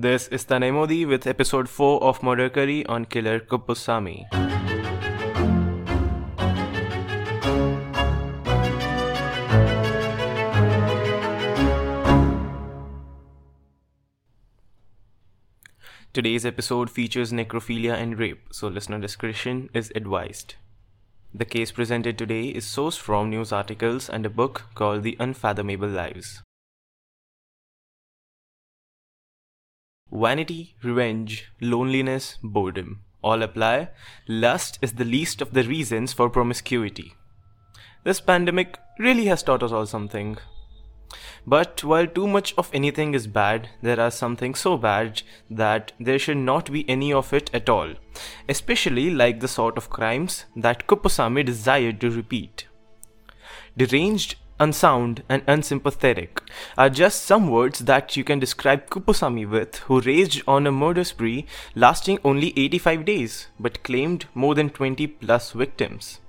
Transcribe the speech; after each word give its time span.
This 0.00 0.28
is 0.28 0.44
Tanay 0.44 0.72
Modi 0.72 1.04
with 1.04 1.26
episode 1.26 1.68
4 1.68 2.04
of 2.04 2.22
Murder 2.22 2.48
Curry 2.48 2.86
on 2.86 3.04
killer 3.04 3.40
Kuppusamy. 3.40 4.26
Today's 16.12 16.46
episode 16.46 16.88
features 16.90 17.32
necrophilia 17.32 17.94
and 17.94 18.16
rape, 18.20 18.46
so 18.52 18.68
listener 18.68 19.00
discretion 19.00 19.68
is 19.74 19.90
advised. 19.96 20.54
The 21.34 21.44
case 21.44 21.72
presented 21.72 22.16
today 22.16 22.50
is 22.50 22.64
sourced 22.66 23.00
from 23.00 23.30
news 23.30 23.50
articles 23.50 24.08
and 24.08 24.24
a 24.24 24.30
book 24.30 24.66
called 24.76 25.02
The 25.02 25.16
Unfathomable 25.18 25.88
Lives. 25.88 26.40
Vanity, 30.10 30.74
revenge, 30.82 31.50
loneliness, 31.60 32.38
boredom 32.42 33.00
all 33.22 33.42
apply. 33.42 33.88
Lust 34.26 34.78
is 34.80 34.94
the 34.94 35.04
least 35.04 35.42
of 35.42 35.52
the 35.52 35.64
reasons 35.64 36.12
for 36.12 36.30
promiscuity. 36.30 37.14
This 38.04 38.20
pandemic 38.20 38.78
really 38.98 39.26
has 39.26 39.42
taught 39.42 39.62
us 39.62 39.72
all 39.72 39.86
something. 39.86 40.38
But 41.46 41.82
while 41.82 42.06
too 42.06 42.26
much 42.28 42.54
of 42.58 42.70
anything 42.72 43.14
is 43.14 43.26
bad, 43.26 43.70
there 43.82 43.98
are 43.98 44.10
some 44.10 44.36
things 44.36 44.60
so 44.60 44.76
bad 44.76 45.22
that 45.50 45.92
there 45.98 46.18
should 46.18 46.36
not 46.36 46.70
be 46.70 46.88
any 46.88 47.12
of 47.12 47.32
it 47.32 47.50
at 47.54 47.68
all, 47.68 47.94
especially 48.48 49.10
like 49.10 49.40
the 49.40 49.48
sort 49.48 49.78
of 49.78 49.88
crimes 49.88 50.44
that 50.54 50.86
Kuppusamy 50.86 51.44
desired 51.44 52.00
to 52.02 52.10
repeat. 52.10 52.66
Deranged, 53.76 54.36
unsound, 54.60 55.22
and 55.28 55.42
unsympathetic 55.46 56.40
are 56.76 56.90
just 56.90 57.22
some 57.22 57.50
words 57.50 57.80
that 57.80 58.16
you 58.16 58.24
can 58.24 58.38
describe 58.38 58.88
Kuppusamy 58.90 59.48
with, 59.48 59.76
who 59.86 60.00
raged 60.00 60.42
on 60.46 60.66
a 60.66 60.72
murder 60.72 61.04
spree 61.04 61.46
lasting 61.74 62.18
only 62.24 62.52
85 62.58 63.04
days 63.04 63.48
but 63.58 63.82
claimed 63.82 64.26
more 64.34 64.54
than 64.54 64.70
20 64.70 65.06
plus 65.06 65.52
victims. 65.52 66.20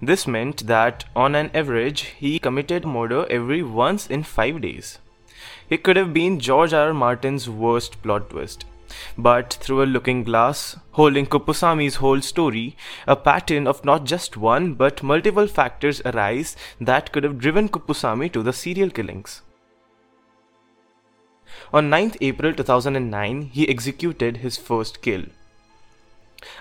This 0.00 0.26
meant 0.26 0.66
that, 0.66 1.04
on 1.14 1.34
an 1.34 1.50
average, 1.54 2.14
he 2.18 2.38
committed 2.38 2.84
murder 2.84 3.26
every 3.30 3.62
once 3.62 4.06
in 4.06 4.22
five 4.22 4.60
days. 4.60 4.98
It 5.70 5.82
could 5.82 5.96
have 5.96 6.12
been 6.12 6.40
George 6.40 6.72
R. 6.72 6.88
R. 6.88 6.94
Martin's 6.94 7.48
worst 7.48 8.02
plot 8.02 8.30
twist. 8.30 8.64
But 9.16 9.54
through 9.54 9.82
a 9.82 9.84
looking 9.84 10.24
glass, 10.24 10.76
holding 10.92 11.26
Kuppusamy's 11.26 11.96
whole 11.96 12.20
story, 12.20 12.76
a 13.06 13.16
pattern 13.16 13.66
of 13.66 13.84
not 13.84 14.04
just 14.04 14.36
one 14.36 14.74
but 14.74 15.02
multiple 15.02 15.46
factors 15.46 16.02
arise 16.04 16.56
that 16.80 17.12
could 17.12 17.24
have 17.24 17.38
driven 17.38 17.68
Kuppusamy 17.68 18.32
to 18.32 18.42
the 18.42 18.52
serial 18.52 18.90
killings. 18.90 19.42
On 21.72 21.90
9th 21.90 22.16
April 22.20 22.52
2009, 22.52 23.42
he 23.52 23.68
executed 23.68 24.38
his 24.38 24.56
first 24.56 25.02
kill. 25.02 25.24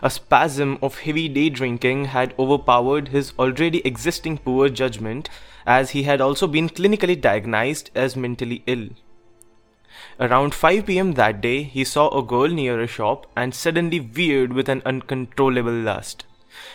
A 0.03 0.09
spasm 0.09 0.77
of 0.81 0.99
heavy 0.99 1.27
day 1.27 1.49
drinking 1.49 2.05
had 2.05 2.35
overpowered 2.37 3.07
his 3.07 3.33
already 3.39 3.79
existing 3.85 4.37
poor 4.37 4.69
judgment, 4.69 5.29
as 5.65 5.91
he 5.91 6.03
had 6.03 6.21
also 6.21 6.47
been 6.47 6.69
clinically 6.69 7.19
diagnosed 7.19 7.89
as 7.95 8.15
mentally 8.15 8.63
ill. 8.67 8.89
Around 10.19 10.53
5 10.53 10.85
pm 10.85 11.13
that 11.13 11.41
day, 11.41 11.63
he 11.63 11.83
saw 11.83 12.09
a 12.09 12.23
girl 12.23 12.47
near 12.47 12.79
a 12.79 12.87
shop 12.87 13.27
and 13.35 13.53
suddenly 13.53 13.99
veered 13.99 14.53
with 14.53 14.69
an 14.69 14.81
uncontrollable 14.85 15.71
lust. 15.71 16.25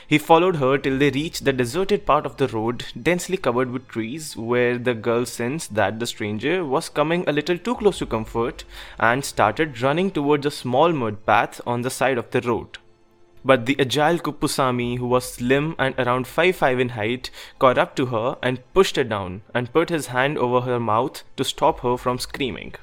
He 0.06 0.19
followed 0.19 0.56
her 0.56 0.78
till 0.78 0.98
they 0.98 1.11
reached 1.11 1.44
the 1.44 1.53
deserted 1.53 2.06
part 2.06 2.27
of 2.27 2.39
the 2.39 2.48
road, 2.48 2.87
densely 3.00 3.37
covered 3.37 3.70
with 3.70 3.89
trees, 3.89 4.37
where 4.37 4.78
the 4.78 4.94
girl 4.94 5.27
sensed 5.27 5.75
that 5.75 6.00
the 6.00 6.06
stranger 6.06 6.64
was 6.64 6.89
coming 6.89 7.25
a 7.26 7.32
little 7.32 7.59
too 7.59 7.75
close 7.75 7.99
to 7.99 8.06
comfort 8.06 8.65
and 8.99 9.25
started 9.25 9.82
running 9.82 10.10
towards 10.10 10.47
a 10.47 10.50
small 10.50 10.93
mud 10.93 11.26
path 11.26 11.60
on 11.66 11.82
the 11.82 11.91
side 11.91 12.19
of 12.19 12.31
the 12.31 12.41
road. 12.41 12.78
But 13.44 13.66
the 13.66 13.78
agile 13.78 14.19
Kuppusamy, 14.19 14.99
who 14.99 15.06
was 15.06 15.34
slim 15.34 15.76
and 15.78 15.94
around 15.99 16.26
5'5 16.26 16.81
in 16.81 16.88
height, 16.91 17.31
caught 17.59 17.78
up 17.78 17.94
to 17.97 18.06
her 18.06 18.38
and 18.43 18.65
pushed 18.75 18.97
her 18.97 19.05
down 19.05 19.43
and 19.55 19.72
put 19.72 19.88
his 19.88 20.09
hand 20.09 20.37
over 20.38 20.62
her 20.62 20.81
mouth 20.81 21.22
to 21.37 21.44
stop 21.44 21.81
her 21.81 21.97
from 21.97 22.19
screaming. 22.19 22.75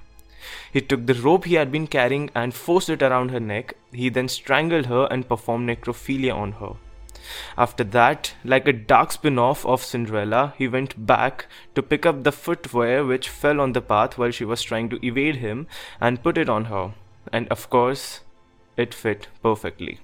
He 0.74 0.82
took 0.82 1.06
the 1.06 1.14
rope 1.14 1.46
he 1.46 1.54
had 1.54 1.72
been 1.72 1.86
carrying 1.86 2.32
and 2.34 2.52
forced 2.52 2.90
it 2.90 3.04
around 3.04 3.30
her 3.30 3.40
neck. 3.40 3.76
He 3.92 4.10
then 4.10 4.28
strangled 4.28 4.88
her 4.88 5.08
and 5.12 5.30
performed 5.30 5.70
necrophilia 5.70 6.34
on 6.34 6.54
her. 6.54 6.74
After 7.56 7.84
that, 7.84 8.34
like 8.44 8.68
a 8.68 8.74
dark 8.74 9.12
spin 9.12 9.38
off 9.38 9.66
of 9.68 9.84
Cinderella, 9.84 10.56
he 10.58 10.68
went 10.68 11.06
back 11.06 11.46
to 11.76 11.84
pick 11.84 12.08
up 12.08 12.24
the 12.24 12.32
footwear 12.32 13.06
which 13.06 13.30
fell 13.30 13.62
on 13.62 13.74
the 13.74 13.82
path 13.82 14.18
while 14.18 14.32
she 14.32 14.46
was 14.46 14.64
trying 14.64 14.90
to 14.90 15.06
evade 15.06 15.38
him 15.38 15.68
and 16.02 16.24
put 16.24 16.40
it 16.40 16.50
on 16.50 16.66
her. 16.66 16.94
And 17.32 17.48
of 17.50 17.70
course, 17.70 18.22
it 18.76 18.96
fit 18.96 19.28
perfectly. 19.44 20.00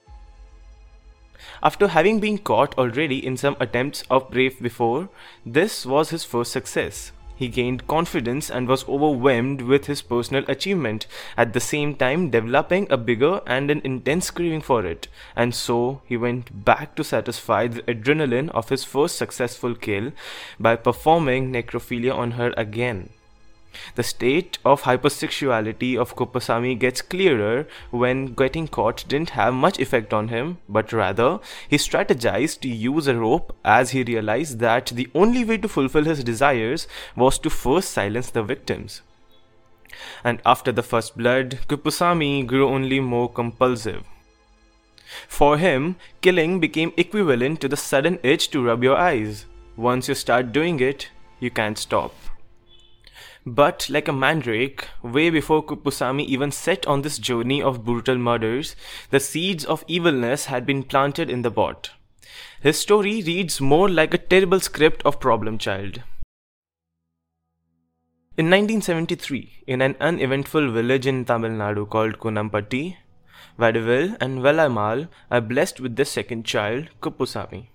After 1.63 1.87
having 1.87 2.19
been 2.19 2.37
caught 2.37 2.77
already 2.77 3.25
in 3.25 3.37
some 3.37 3.57
attempts 3.59 4.03
of 4.09 4.33
rape 4.33 4.61
before, 4.61 5.09
this 5.45 5.85
was 5.85 6.11
his 6.11 6.23
first 6.23 6.51
success. 6.51 7.11
He 7.39 7.47
gained 7.47 7.87
confidence 7.87 8.51
and 8.51 8.67
was 8.67 8.83
overwhelmed 8.89 9.61
with 9.61 9.85
his 9.85 10.01
personal 10.01 10.43
achievement, 10.49 11.07
at 11.37 11.53
the 11.53 11.61
same 11.61 11.95
time 11.95 12.31
developing 12.31 12.85
a 12.89 12.97
bigger 12.97 13.39
and 13.47 13.71
an 13.71 13.79
intense 13.85 14.29
craving 14.29 14.59
for 14.59 14.85
it. 14.85 15.07
And 15.37 15.55
so 15.55 16.01
he 16.05 16.17
went 16.17 16.65
back 16.65 16.95
to 16.95 17.03
satisfy 17.05 17.67
the 17.67 17.81
adrenaline 17.83 18.49
of 18.49 18.67
his 18.67 18.83
first 18.83 19.15
successful 19.15 19.73
kill 19.73 20.11
by 20.59 20.75
performing 20.75 21.53
necrophilia 21.53 22.13
on 22.13 22.31
her 22.31 22.53
again. 22.57 23.11
The 23.95 24.03
state 24.03 24.57
of 24.65 24.83
hypersexuality 24.83 25.97
of 25.97 26.15
Kuppusamy 26.15 26.77
gets 26.79 27.01
clearer 27.01 27.67
when 27.91 28.33
getting 28.33 28.67
caught 28.67 29.05
didn't 29.07 29.31
have 29.31 29.53
much 29.53 29.79
effect 29.79 30.13
on 30.13 30.29
him, 30.29 30.57
but 30.67 30.91
rather 30.91 31.39
he 31.67 31.77
strategized 31.77 32.61
to 32.61 32.67
use 32.67 33.07
a 33.07 33.15
rope 33.15 33.55
as 33.63 33.91
he 33.91 34.03
realized 34.03 34.59
that 34.59 34.87
the 34.87 35.09
only 35.13 35.45
way 35.45 35.57
to 35.57 35.67
fulfill 35.67 36.05
his 36.05 36.23
desires 36.23 36.87
was 37.15 37.37
to 37.39 37.49
first 37.49 37.91
silence 37.91 38.31
the 38.31 38.43
victims. 38.43 39.01
And 40.23 40.41
after 40.45 40.71
the 40.71 40.83
first 40.83 41.17
blood, 41.17 41.59
Kuppusamy 41.67 42.45
grew 42.45 42.67
only 42.67 42.99
more 42.99 43.29
compulsive. 43.29 44.03
For 45.27 45.57
him, 45.57 45.95
killing 46.21 46.59
became 46.59 46.93
equivalent 46.95 47.61
to 47.61 47.67
the 47.67 47.77
sudden 47.77 48.19
itch 48.21 48.51
to 48.51 48.63
rub 48.63 48.83
your 48.83 48.97
eyes. 48.97 49.45
Once 49.75 50.07
you 50.07 50.15
start 50.15 50.51
doing 50.51 50.79
it, 50.79 51.09
you 51.39 51.49
can't 51.49 51.77
stop. 51.77 52.13
But 53.49 53.89
like 53.89 54.07
a 54.07 54.13
mandrake, 54.13 54.87
way 55.01 55.31
before 55.31 55.65
Kuppusamy 55.65 56.23
even 56.23 56.51
set 56.51 56.85
on 56.85 57.01
this 57.01 57.17
journey 57.17 57.63
of 57.63 57.83
brutal 57.83 58.15
murders, 58.15 58.75
the 59.09 59.19
seeds 59.19 59.65
of 59.65 59.83
evilness 59.87 60.45
had 60.45 60.67
been 60.67 60.83
planted 60.83 61.31
in 61.31 61.41
the 61.41 61.49
bot. 61.49 61.89
His 62.61 62.77
story 62.77 63.23
reads 63.23 63.59
more 63.59 63.89
like 63.89 64.13
a 64.13 64.19
terrible 64.19 64.59
script 64.59 65.01
of 65.03 65.19
Problem 65.19 65.57
Child. 65.57 66.03
In 68.37 68.51
1973, 68.51 69.63
in 69.65 69.81
an 69.81 69.95
uneventful 69.99 70.71
village 70.71 71.07
in 71.07 71.25
Tamil 71.25 71.49
Nadu 71.49 71.89
called 71.89 72.19
Kunampatti, 72.19 72.97
Vadivel 73.57 74.15
and 74.21 74.43
Velaimal 74.43 75.07
are 75.31 75.41
blessed 75.41 75.79
with 75.79 75.95
their 75.95 76.05
second 76.05 76.45
child, 76.45 76.89
Kuppusamy. 77.01 77.69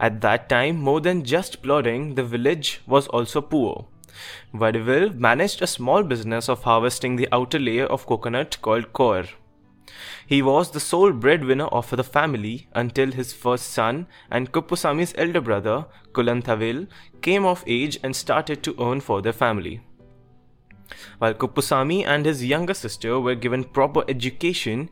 At 0.00 0.20
that 0.22 0.48
time, 0.48 0.80
more 0.80 1.00
than 1.00 1.22
just 1.22 1.62
plodding, 1.62 2.16
the 2.16 2.24
village 2.24 2.80
was 2.84 3.06
also 3.06 3.40
poor. 3.40 3.86
Vadivel 4.54 5.14
managed 5.14 5.62
a 5.62 5.66
small 5.66 6.02
business 6.02 6.48
of 6.48 6.62
harvesting 6.62 7.16
the 7.16 7.28
outer 7.32 7.58
layer 7.58 7.86
of 7.86 8.06
coconut 8.06 8.58
called 8.62 8.92
coir. 8.92 9.24
He 10.26 10.42
was 10.42 10.70
the 10.70 10.80
sole 10.80 11.12
breadwinner 11.12 11.66
of 11.66 11.90
the 11.90 12.04
family 12.04 12.68
until 12.74 13.12
his 13.12 13.32
first 13.32 13.70
son 13.70 14.06
and 14.30 14.52
Kuppusamy's 14.52 15.14
elder 15.16 15.40
brother, 15.40 15.86
Kulanthavil, 16.12 16.86
came 17.20 17.44
of 17.44 17.64
age 17.66 17.98
and 18.02 18.14
started 18.14 18.62
to 18.62 18.76
earn 18.80 19.00
for 19.00 19.20
their 19.20 19.32
family. 19.32 19.80
While 21.18 21.34
Kuppusamy 21.34 22.04
and 22.04 22.26
his 22.26 22.44
younger 22.44 22.74
sister 22.74 23.18
were 23.18 23.34
given 23.34 23.64
proper 23.64 24.04
education, 24.08 24.90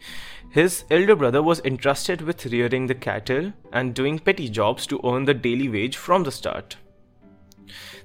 his 0.51 0.85
elder 0.91 1.15
brother 1.15 1.43
was 1.43 1.61
entrusted 1.61 2.23
with 2.23 2.47
rearing 2.47 2.87
the 2.87 2.95
cattle 2.95 3.53
and 3.73 3.95
doing 3.95 4.19
petty 4.19 4.49
jobs 4.49 4.87
to 4.89 5.01
earn 5.05 5.25
the 5.25 5.35
daily 5.35 5.69
wage 5.69 5.97
from 5.97 6.25
the 6.25 6.33
start. 6.33 6.77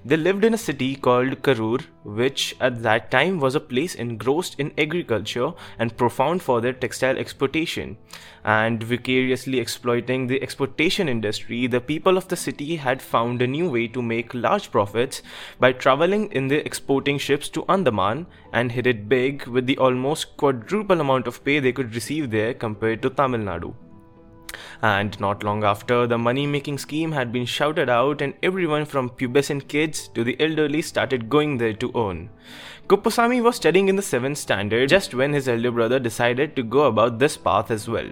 They 0.07 0.18
lived 0.18 0.46
in 0.46 0.54
a 0.54 0.57
city 0.60 0.96
called 0.96 1.42
Karur, 1.42 1.84
which 2.04 2.56
at 2.62 2.84
that 2.84 3.10
time 3.10 3.40
was 3.40 3.56
a 3.56 3.60
place 3.60 3.96
engrossed 3.96 4.60
in 4.60 4.72
agriculture 4.78 5.54
and 5.80 5.98
profound 5.98 6.44
for 6.44 6.62
their 6.62 6.74
textile 6.74 7.18
exportation. 7.18 7.98
And 8.44 8.84
vicariously 8.84 9.60
exploiting 9.60 10.28
the 10.28 10.44
exportation 10.44 11.10
industry, 11.10 11.66
the 11.66 11.81
people 11.81 12.18
of 12.18 12.28
the 12.28 12.36
city 12.36 12.75
had 12.75 13.02
found 13.02 13.42
a 13.42 13.48
new 13.48 13.68
way 13.68 13.88
to 13.88 14.02
make 14.04 14.36
large 14.36 14.69
profits 14.69 15.24
by 15.60 15.72
traveling 15.72 16.31
in 16.31 16.50
the 16.50 16.63
exporting 16.63 17.18
ships 17.18 17.50
to 17.50 17.66
Andaman 17.68 18.28
and 18.54 18.74
hit 18.74 18.86
it 18.86 19.10
big 19.10 19.48
with 19.48 19.66
the 19.66 19.80
almost 19.80 20.38
quadruple 20.38 21.01
amount 21.01 21.25
of 21.25 21.44
pay 21.44 21.58
they 21.58 21.72
could 21.72 21.96
receive 21.96 22.30
there 22.30 22.54
compared 22.54 23.01
to 23.01 23.10
Tamil 23.10 23.40
Nadu. 23.40 23.74
And 24.81 25.19
not 25.19 25.44
long 25.44 25.63
after, 25.63 26.07
the 26.07 26.18
money 26.18 26.46
making 26.46 26.78
scheme 26.78 27.12
had 27.12 27.31
been 27.31 27.46
shouted 27.46 27.90
out, 27.90 28.22
and 28.22 28.34
everyone 28.44 28.86
from 28.86 29.10
pubescent 29.10 29.68
kids 29.68 30.07
to 30.10 30.24
the 30.24 30.40
elderly 30.40 30.81
started 30.81 31.30
going 31.30 31.57
there 31.57 31.74
to 31.74 31.92
earn. 31.96 32.30
Kuppusamy 32.88 33.42
was 33.42 33.56
studying 33.56 33.88
in 33.90 33.96
the 33.96 34.02
7th 34.02 34.38
standard 34.38 34.90
just 34.90 35.16
when 35.16 35.34
his 35.34 35.48
elder 35.48 35.72
brother 35.72 36.00
decided 36.00 36.56
to 36.56 36.63
go 36.63 36.84
about 36.84 37.18
this 37.18 37.36
path 37.36 37.72
as 37.72 37.88
well. 37.88 38.10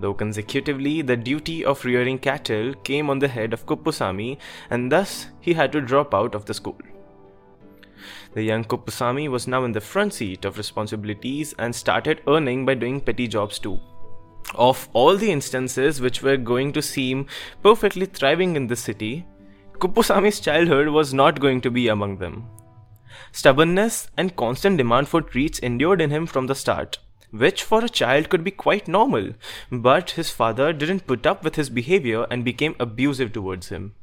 Though 0.00 0.14
consecutively, 0.14 1.02
the 1.02 1.16
duty 1.16 1.64
of 1.64 1.84
rearing 1.84 2.18
cattle 2.18 2.74
came 2.84 3.10
on 3.10 3.18
the 3.18 3.28
head 3.28 3.52
of 3.52 3.66
Kuppusamy, 3.66 4.38
and 4.70 4.90
thus 4.90 5.26
he 5.40 5.52
had 5.52 5.72
to 5.72 5.80
drop 5.80 6.14
out 6.14 6.34
of 6.34 6.46
the 6.46 6.54
school. 6.54 6.78
The 8.32 8.42
young 8.42 8.64
Kuppusamy 8.64 9.28
was 9.28 9.46
now 9.46 9.64
in 9.64 9.72
the 9.72 9.80
front 9.80 10.14
seat 10.14 10.44
of 10.44 10.56
responsibilities 10.56 11.54
and 11.58 11.74
started 11.74 12.22
earning 12.26 12.64
by 12.64 12.74
doing 12.74 13.00
petty 13.00 13.28
jobs 13.28 13.58
too. 13.58 13.78
Of 14.54 14.88
all 14.92 15.16
the 15.16 15.30
instances 15.30 16.00
which 16.00 16.22
were 16.22 16.36
going 16.36 16.72
to 16.72 16.82
seem 16.82 17.26
perfectly 17.62 18.06
thriving 18.06 18.56
in 18.56 18.66
the 18.66 18.76
city, 18.76 19.26
Kuppusamy's 19.78 20.40
childhood 20.40 20.88
was 20.88 21.14
not 21.14 21.40
going 21.40 21.60
to 21.62 21.70
be 21.70 21.88
among 21.88 22.18
them. 22.18 22.48
Stubbornness 23.32 24.08
and 24.16 24.36
constant 24.36 24.76
demand 24.76 25.08
for 25.08 25.22
treats 25.22 25.58
endured 25.60 26.00
in 26.00 26.10
him 26.10 26.26
from 26.26 26.48
the 26.48 26.54
start, 26.54 26.98
which 27.30 27.62
for 27.62 27.84
a 27.84 27.88
child 27.88 28.28
could 28.28 28.42
be 28.42 28.50
quite 28.50 28.88
normal, 28.88 29.34
but 29.70 30.10
his 30.10 30.30
father 30.30 30.72
didn't 30.72 31.06
put 31.06 31.26
up 31.26 31.44
with 31.44 31.54
his 31.54 31.70
behavior 31.70 32.26
and 32.30 32.44
became 32.44 32.74
abusive 32.80 33.32
towards 33.32 33.68
him. 33.68 33.94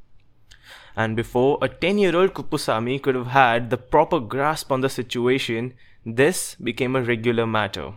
And 0.96 1.16
before 1.16 1.60
a 1.62 1.70
10 1.70 2.00
year 2.00 2.16
old 2.16 2.34
Kuppusamy 2.34 3.02
could 3.02 3.16
have 3.16 3.28
had 3.28 3.70
the 3.70 3.78
proper 3.78 4.20
grasp 4.20 4.72
on 4.72 4.82
the 4.82 4.90
situation, 4.90 5.74
this 6.06 6.56
became 6.56 6.96
a 6.96 7.04
regular 7.04 7.46
matter. 7.46 7.94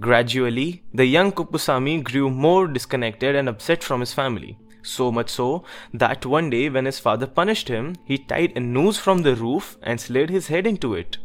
Gradually, 0.00 0.82
the 0.94 1.04
young 1.04 1.30
Kuppusamy 1.30 2.02
grew 2.02 2.30
more 2.30 2.66
disconnected 2.66 3.36
and 3.36 3.50
upset 3.50 3.84
from 3.84 4.00
his 4.00 4.14
family. 4.14 4.58
So 4.82 5.12
much 5.12 5.28
so 5.28 5.64
that 5.92 6.24
one 6.24 6.48
day, 6.48 6.70
when 6.70 6.86
his 6.86 6.98
father 6.98 7.26
punished 7.26 7.68
him, 7.68 7.96
he 8.04 8.16
tied 8.16 8.56
a 8.56 8.60
noose 8.60 8.96
from 8.96 9.20
the 9.20 9.36
roof 9.36 9.76
and 9.82 10.00
slid 10.00 10.30
his 10.30 10.48
head 10.48 10.66
into 10.66 10.94
it. 10.94 11.18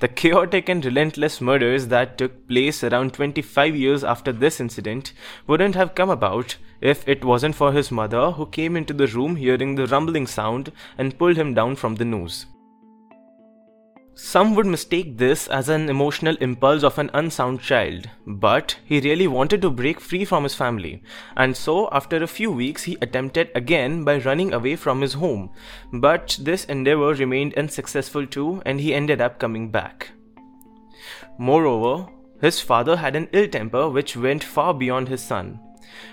The 0.00 0.08
chaotic 0.08 0.68
and 0.68 0.84
relentless 0.84 1.40
murders 1.40 1.88
that 1.88 2.18
took 2.18 2.46
place 2.48 2.84
around 2.84 3.14
25 3.14 3.74
years 3.74 4.04
after 4.04 4.30
this 4.30 4.60
incident 4.60 5.14
wouldn't 5.46 5.74
have 5.74 5.94
come 5.94 6.10
about 6.10 6.56
if 6.82 7.08
it 7.08 7.24
wasn't 7.24 7.54
for 7.54 7.72
his 7.72 7.90
mother 7.90 8.30
who 8.32 8.44
came 8.46 8.76
into 8.76 8.92
the 8.92 9.06
room 9.06 9.36
hearing 9.36 9.74
the 9.74 9.86
rumbling 9.86 10.26
sound 10.26 10.70
and 10.98 11.18
pulled 11.18 11.36
him 11.38 11.54
down 11.54 11.76
from 11.76 11.94
the 11.94 12.04
noose. 12.04 12.44
Some 14.22 14.54
would 14.54 14.66
mistake 14.66 15.16
this 15.16 15.48
as 15.48 15.70
an 15.70 15.88
emotional 15.88 16.36
impulse 16.40 16.84
of 16.84 16.98
an 16.98 17.10
unsound 17.14 17.62
child, 17.62 18.08
but 18.26 18.76
he 18.84 19.00
really 19.00 19.26
wanted 19.26 19.62
to 19.62 19.70
break 19.70 19.98
free 19.98 20.26
from 20.26 20.42
his 20.44 20.54
family, 20.54 21.02
and 21.38 21.56
so 21.56 21.88
after 21.90 22.22
a 22.22 22.28
few 22.28 22.52
weeks 22.52 22.84
he 22.84 22.98
attempted 23.00 23.50
again 23.54 24.04
by 24.04 24.18
running 24.18 24.52
away 24.52 24.76
from 24.76 25.00
his 25.00 25.14
home. 25.14 25.50
But 25.92 26.38
this 26.40 26.66
endeavor 26.66 27.14
remained 27.14 27.54
unsuccessful 27.54 28.26
too, 28.26 28.62
and 28.66 28.78
he 28.78 28.94
ended 28.94 29.22
up 29.22 29.38
coming 29.38 29.70
back. 29.70 30.10
Moreover, 31.38 32.12
his 32.42 32.60
father 32.60 32.96
had 32.96 33.16
an 33.16 33.28
ill 33.32 33.48
temper 33.48 33.88
which 33.88 34.16
went 34.16 34.44
far 34.44 34.74
beyond 34.74 35.08
his 35.08 35.22
son. 35.22 35.58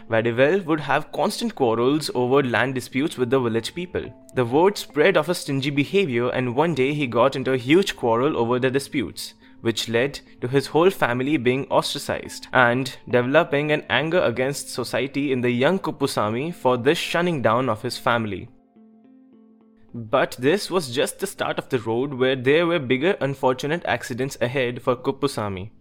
Vadivel 0.09 0.63
would 0.65 0.79
have 0.79 1.11
constant 1.11 1.55
quarrels 1.55 2.09
over 2.15 2.43
land 2.43 2.75
disputes 2.75 3.17
with 3.17 3.29
the 3.29 3.39
village 3.39 3.73
people. 3.73 4.13
The 4.35 4.45
word 4.45 4.77
spread 4.77 5.17
of 5.17 5.27
his 5.27 5.39
stingy 5.39 5.69
behavior, 5.69 6.29
and 6.29 6.55
one 6.55 6.73
day 6.75 6.93
he 6.93 7.07
got 7.07 7.35
into 7.35 7.53
a 7.53 7.57
huge 7.57 7.95
quarrel 7.95 8.37
over 8.37 8.59
the 8.59 8.69
disputes, 8.69 9.33
which 9.61 9.89
led 9.89 10.19
to 10.41 10.47
his 10.47 10.67
whole 10.67 10.89
family 10.89 11.37
being 11.37 11.65
ostracized 11.67 12.47
and 12.53 12.95
developing 13.09 13.71
an 13.71 13.83
anger 13.89 14.21
against 14.21 14.69
society 14.69 15.31
in 15.31 15.41
the 15.41 15.51
young 15.51 15.79
Kuppusamy 15.79 16.53
for 16.53 16.77
this 16.77 16.97
shunning 16.97 17.41
down 17.41 17.69
of 17.69 17.81
his 17.81 17.97
family. 17.97 18.49
But 19.93 20.35
this 20.37 20.69
was 20.69 20.93
just 20.93 21.19
the 21.19 21.27
start 21.27 21.57
of 21.57 21.69
the 21.69 21.79
road 21.79 22.13
where 22.13 22.35
there 22.35 22.67
were 22.67 22.77
bigger 22.77 23.17
unfortunate 23.19 23.83
accidents 23.85 24.37
ahead 24.39 24.81
for 24.81 24.95
Kuppusamy. 24.95 25.71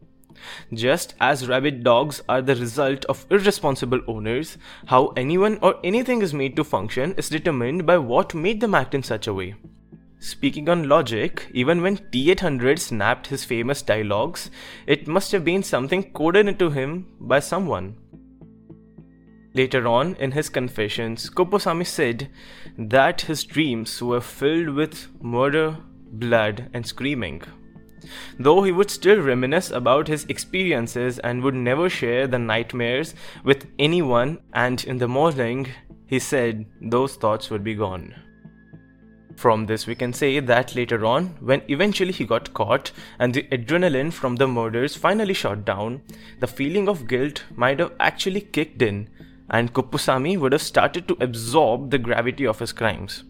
Just 0.73 1.15
as 1.21 1.49
rabid 1.49 1.85
dogs 1.85 2.23
are 2.29 2.43
the 2.43 2.57
result 2.57 3.05
of 3.07 3.27
irresponsible 3.31 4.01
owners, 4.07 4.59
how 4.87 5.09
anyone 5.17 5.59
or 5.63 5.77
anything 5.85 6.23
is 6.23 6.35
made 6.35 6.57
to 6.57 6.65
function 6.65 7.15
is 7.15 7.29
determined 7.29 7.87
by 7.87 7.99
what 7.99 8.35
made 8.35 8.61
them 8.61 8.75
act 8.75 8.95
in 8.95 9.03
such 9.03 9.27
a 9.27 9.35
way. 9.35 9.55
Speaking 10.19 10.69
on 10.69 10.89
logic, 10.89 11.49
even 11.53 11.83
when 11.83 11.99
T800 11.99 12.79
snapped 12.79 13.27
his 13.27 13.45
famous 13.45 13.83
dialogues, 13.83 14.51
it 14.87 15.07
must 15.07 15.31
have 15.33 15.45
been 15.45 15.63
something 15.63 16.11
coded 16.13 16.49
into 16.49 16.71
him 16.71 17.07
by 17.21 17.41
someone. 17.41 17.97
Later 19.55 19.87
on, 19.89 20.17
in 20.17 20.33
his 20.33 20.49
confessions, 20.49 21.31
Kuppusamy 21.31 21.87
said 21.87 22.29
that 22.77 23.23
his 23.23 23.45
dreams 23.45 24.03
were 24.03 24.21
filled 24.21 24.71
with 24.71 25.09
murder, 25.23 25.79
blood, 26.13 26.71
and 26.75 26.87
screaming. 26.87 27.43
Though 28.39 28.63
he 28.63 28.73
would 28.73 28.91
still 28.91 29.21
reminisce 29.21 29.71
about 29.71 30.09
his 30.09 30.25
experiences 30.29 31.19
and 31.19 31.43
would 31.43 31.55
never 31.55 31.89
share 31.89 32.27
the 32.27 32.39
nightmares 32.39 33.15
with 33.45 33.67
anyone, 33.79 34.39
and 34.53 34.83
in 34.85 34.99
the 34.99 35.09
morning, 35.09 35.69
he 36.07 36.19
said 36.19 36.67
those 36.81 37.17
thoughts 37.17 37.51
would 37.51 37.65
be 37.65 37.75
gone. 37.75 38.15
From 39.37 39.67
this, 39.67 39.87
we 39.87 39.95
can 39.95 40.15
say 40.15 40.41
that 40.41 40.75
later 40.75 41.05
on, 41.05 41.37
when 41.41 41.61
eventually 41.69 42.13
he 42.13 42.25
got 42.25 42.55
caught 42.55 42.91
and 43.19 43.35
the 43.35 43.43
adrenaline 43.53 44.11
from 44.11 44.37
the 44.37 44.49
murders 44.49 44.97
finally 44.97 45.35
shot 45.35 45.65
down, 45.67 46.03
the 46.41 46.47
feeling 46.47 46.89
of 46.89 47.07
guilt 47.07 47.45
might 47.55 47.79
have 47.81 47.93
actually 48.01 48.41
kicked 48.41 48.81
in, 48.81 49.11
and 49.51 49.75
Kuppusamy 49.75 50.39
would 50.39 50.53
have 50.53 50.63
started 50.63 51.07
to 51.09 51.19
absorb 51.21 51.91
the 51.91 51.99
gravity 51.99 52.47
of 52.47 52.59
his 52.59 52.73
crimes. 52.73 53.25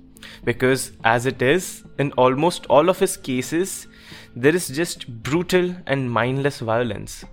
Because, 0.44 0.92
as 1.04 1.26
it 1.26 1.42
is, 1.42 1.84
in 1.98 2.12
almost 2.12 2.66
all 2.66 2.88
of 2.88 3.00
his 3.00 3.16
cases, 3.16 3.88
there 4.34 4.54
is 4.54 4.68
just 4.68 5.22
brutal 5.22 5.74
and 5.86 6.10
mindless 6.10 6.60
violence. 6.60 7.24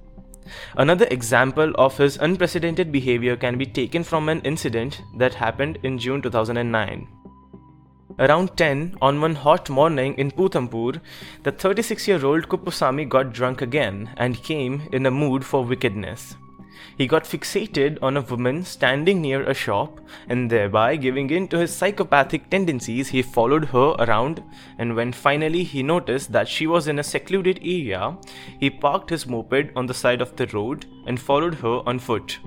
Another 0.77 1.07
example 1.09 1.73
of 1.75 1.97
his 1.97 2.17
unprecedented 2.17 2.91
behavior 2.91 3.35
can 3.35 3.57
be 3.57 3.65
taken 3.65 4.03
from 4.03 4.29
an 4.29 4.41
incident 4.41 5.01
that 5.17 5.33
happened 5.33 5.79
in 5.83 5.97
June 5.97 6.21
2009. 6.21 7.07
Around 8.19 8.55
10 8.57 8.97
on 9.01 9.21
one 9.21 9.33
hot 9.33 9.69
morning 9.69 10.13
in 10.15 10.29
Puthampur, 10.29 11.01
the 11.43 11.51
36 11.51 12.07
year 12.07 12.23
old 12.25 12.47
Kuppusamy 12.47 13.09
got 13.09 13.33
drunk 13.33 13.61
again 13.61 14.11
and 14.17 14.43
came 14.43 14.87
in 14.91 15.05
a 15.05 15.11
mood 15.11 15.43
for 15.43 15.63
wickedness. 15.63 16.35
He 16.97 17.07
got 17.07 17.23
fixated 17.23 17.97
on 18.01 18.17
a 18.17 18.21
woman 18.21 18.63
standing 18.63 19.21
near 19.21 19.43
a 19.43 19.53
shop, 19.53 19.99
and 20.29 20.49
thereby 20.49 20.95
giving 20.95 21.29
in 21.29 21.47
to 21.49 21.57
his 21.57 21.75
psychopathic 21.75 22.49
tendencies, 22.49 23.09
he 23.09 23.21
followed 23.21 23.65
her 23.65 23.95
around. 23.99 24.43
And 24.77 24.95
when 24.95 25.11
finally 25.11 25.63
he 25.63 25.81
noticed 25.81 26.31
that 26.31 26.47
she 26.47 26.67
was 26.67 26.87
in 26.87 26.99
a 26.99 27.03
secluded 27.03 27.59
area, 27.63 28.17
he 28.59 28.69
parked 28.69 29.09
his 29.09 29.25
moped 29.25 29.71
on 29.75 29.87
the 29.87 29.93
side 29.93 30.21
of 30.21 30.35
the 30.35 30.47
road 30.47 30.85
and 31.07 31.19
followed 31.19 31.55
her 31.55 31.81
on 31.87 31.99
foot. 31.99 32.37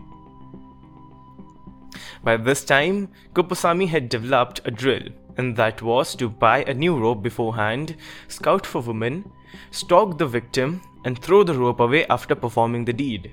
By 2.22 2.36
this 2.36 2.64
time, 2.64 3.08
Kuppusamy 3.34 3.88
had 3.88 4.08
developed 4.08 4.60
a 4.64 4.70
drill, 4.70 5.08
and 5.36 5.56
that 5.56 5.82
was 5.82 6.14
to 6.16 6.28
buy 6.28 6.64
a 6.64 6.74
new 6.74 6.96
rope 6.98 7.22
beforehand, 7.22 7.96
scout 8.28 8.66
for 8.66 8.80
women, 8.80 9.30
stalk 9.70 10.18
the 10.18 10.26
victim, 10.26 10.82
and 11.04 11.18
throw 11.18 11.44
the 11.44 11.54
rope 11.54 11.80
away 11.80 12.06
after 12.06 12.34
performing 12.34 12.84
the 12.84 12.92
deed. 12.92 13.32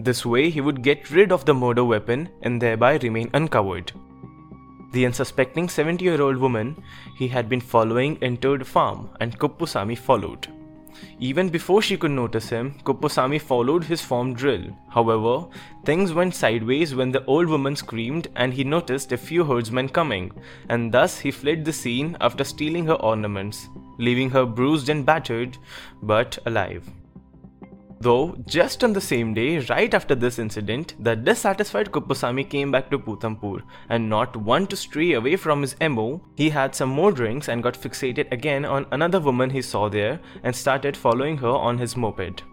This 0.00 0.24
way, 0.24 0.48
he 0.48 0.60
would 0.60 0.82
get 0.82 1.10
rid 1.10 1.32
of 1.32 1.44
the 1.44 1.54
murder 1.54 1.84
weapon 1.84 2.28
and 2.42 2.62
thereby 2.62 2.98
remain 2.98 3.30
uncovered. 3.34 3.90
The 4.92 5.04
unsuspecting 5.04 5.68
70 5.68 6.04
year 6.04 6.22
old 6.22 6.36
woman 6.36 6.80
he 7.16 7.26
had 7.26 7.48
been 7.48 7.60
following 7.60 8.16
entered 8.22 8.60
the 8.60 8.64
farm 8.64 9.10
and 9.20 9.36
Kuppusamy 9.36 9.98
followed. 9.98 10.46
Even 11.18 11.48
before 11.48 11.82
she 11.82 11.96
could 11.96 12.12
notice 12.12 12.48
him, 12.48 12.74
Kuppusamy 12.84 13.40
followed 13.40 13.82
his 13.84 14.00
form 14.00 14.34
drill. 14.34 14.66
However, 14.88 15.46
things 15.84 16.12
went 16.12 16.34
sideways 16.34 16.94
when 16.94 17.10
the 17.10 17.24
old 17.24 17.48
woman 17.48 17.74
screamed 17.74 18.28
and 18.36 18.52
he 18.54 18.62
noticed 18.62 19.10
a 19.10 19.16
few 19.16 19.44
herdsmen 19.44 19.88
coming, 19.88 20.30
and 20.68 20.92
thus 20.92 21.18
he 21.18 21.32
fled 21.32 21.64
the 21.64 21.72
scene 21.72 22.16
after 22.20 22.44
stealing 22.44 22.86
her 22.86 23.00
ornaments, 23.12 23.68
leaving 23.98 24.30
her 24.30 24.46
bruised 24.46 24.88
and 24.88 25.04
battered, 25.04 25.58
but 26.02 26.38
alive. 26.46 26.88
Though, 28.00 28.36
just 28.46 28.84
on 28.84 28.92
the 28.92 29.00
same 29.00 29.34
day, 29.34 29.58
right 29.68 29.92
after 29.92 30.14
this 30.14 30.38
incident, 30.38 30.94
the 31.00 31.16
dissatisfied 31.16 31.90
Kuppusamy 31.90 32.48
came 32.48 32.70
back 32.70 32.90
to 32.90 32.98
Puthampur, 32.98 33.62
and 33.88 34.08
not 34.08 34.36
one 34.36 34.68
to 34.68 34.76
stray 34.76 35.14
away 35.14 35.34
from 35.34 35.62
his 35.62 35.74
MO, 35.80 36.20
he 36.36 36.50
had 36.50 36.76
some 36.76 36.90
more 36.90 37.10
drinks 37.10 37.48
and 37.48 37.60
got 37.60 37.74
fixated 37.74 38.30
again 38.30 38.64
on 38.64 38.86
another 38.92 39.18
woman 39.18 39.50
he 39.50 39.62
saw 39.62 39.88
there 39.88 40.20
and 40.44 40.54
started 40.54 40.96
following 40.96 41.38
her 41.38 41.48
on 41.48 41.78
his 41.78 41.96
moped. 41.96 42.44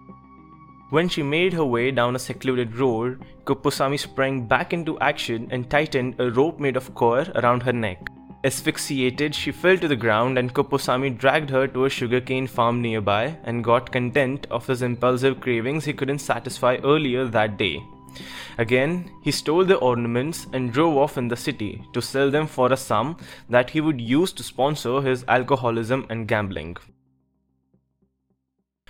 When 0.89 1.09
she 1.09 1.21
made 1.21 1.53
her 1.53 1.65
way 1.65 1.91
down 1.91 2.15
a 2.15 2.19
secluded 2.19 2.75
road, 2.75 3.23
Kuppusamy 3.43 3.99
sprang 3.99 4.47
back 4.47 4.73
into 4.73 4.99
action 4.99 5.47
and 5.51 5.69
tightened 5.69 6.15
a 6.19 6.31
rope 6.31 6.59
made 6.59 6.77
of 6.77 6.93
coir 6.95 7.31
around 7.35 7.61
her 7.63 7.73
neck. 7.73 8.07
Asphyxiated, 8.45 9.33
she 9.33 9.51
fell 9.51 9.75
to 9.75 9.87
the 9.87 9.95
ground, 9.95 10.37
and 10.37 10.53
Kuppusamy 10.53 11.17
dragged 11.17 11.49
her 11.49 11.67
to 11.67 11.85
a 11.85 11.89
sugarcane 11.89 12.45
farm 12.45 12.79
nearby 12.79 13.39
and 13.43 13.63
got 13.63 13.91
content 13.91 14.45
of 14.51 14.67
his 14.67 14.83
impulsive 14.83 15.41
cravings 15.41 15.85
he 15.85 15.93
couldn't 15.93 16.19
satisfy 16.19 16.77
earlier 16.83 17.25
that 17.25 17.57
day. 17.57 17.83
Again, 18.59 19.09
he 19.23 19.31
stole 19.31 19.65
the 19.65 19.77
ornaments 19.77 20.45
and 20.53 20.71
drove 20.71 20.95
off 20.95 21.17
in 21.17 21.27
the 21.27 21.35
city 21.35 21.83
to 21.93 22.03
sell 22.03 22.29
them 22.29 22.45
for 22.45 22.71
a 22.71 22.77
sum 22.77 23.17
that 23.49 23.71
he 23.71 23.81
would 23.81 23.99
use 23.99 24.31
to 24.33 24.43
sponsor 24.43 25.01
his 25.01 25.25
alcoholism 25.27 26.05
and 26.11 26.27
gambling. 26.27 26.77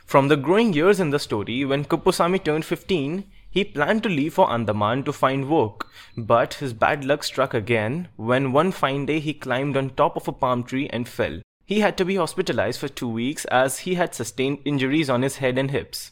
From 0.06 0.28
the 0.28 0.38
growing 0.38 0.74
years 0.74 1.00
in 1.00 1.12
the 1.12 1.20
story, 1.20 1.64
when 1.64 1.86
Kuppusamy 1.86 2.44
turned 2.44 2.66
15, 2.66 3.24
he 3.56 3.64
planned 3.64 4.04
to 4.04 4.10
leave 4.10 4.34
for 4.34 4.52
Andaman 4.52 5.02
to 5.06 5.14
find 5.14 5.50
work, 5.50 5.88
but 6.18 6.56
his 6.56 6.74
bad 6.74 7.06
luck 7.06 7.24
struck 7.24 7.54
again 7.54 8.10
when 8.18 8.52
one 8.52 8.70
fine 8.70 9.06
day 9.06 9.22
he 9.22 9.34
climbed 9.34 9.78
on 9.78 9.92
top 9.92 10.18
of 10.18 10.28
a 10.28 10.34
palm 10.34 10.62
tree 10.62 10.90
and 10.90 11.08
fell. 11.08 11.40
He 11.66 11.80
had 11.80 11.98
to 12.00 12.04
be 12.04 12.18
hospitalized 12.18 12.82
for 12.82 12.90
two 12.90 13.08
weeks 13.08 13.46
as 13.46 13.80
he 13.80 13.96
had 13.96 14.14
sustained 14.14 14.60
injuries 14.66 15.10
on 15.10 15.22
his 15.22 15.38
head 15.38 15.58
and 15.58 15.72
hips. 15.72 16.12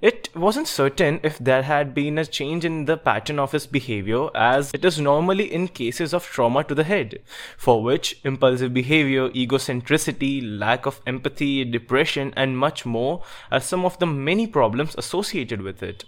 It 0.00 0.34
wasn't 0.34 0.68
certain 0.68 1.20
if 1.22 1.36
there 1.36 1.64
had 1.64 1.92
been 1.92 2.16
a 2.16 2.24
change 2.24 2.64
in 2.64 2.86
the 2.86 2.96
pattern 2.96 3.38
of 3.38 3.52
his 3.52 3.66
behavior, 3.66 4.34
as 4.34 4.70
it 4.72 4.86
is 4.86 4.98
normally 4.98 5.52
in 5.52 5.68
cases 5.68 6.14
of 6.14 6.24
trauma 6.24 6.64
to 6.64 6.74
the 6.74 6.84
head, 6.84 7.20
for 7.58 7.82
which 7.82 8.20
impulsive 8.24 8.72
behavior, 8.72 9.28
egocentricity, 9.30 10.40
lack 10.42 10.86
of 10.86 11.02
empathy, 11.06 11.62
depression, 11.66 12.32
and 12.36 12.56
much 12.56 12.86
more 12.86 13.22
are 13.52 13.60
some 13.60 13.84
of 13.84 13.98
the 13.98 14.06
many 14.06 14.46
problems 14.46 14.94
associated 14.96 15.60
with 15.60 15.82
it. 15.82 16.06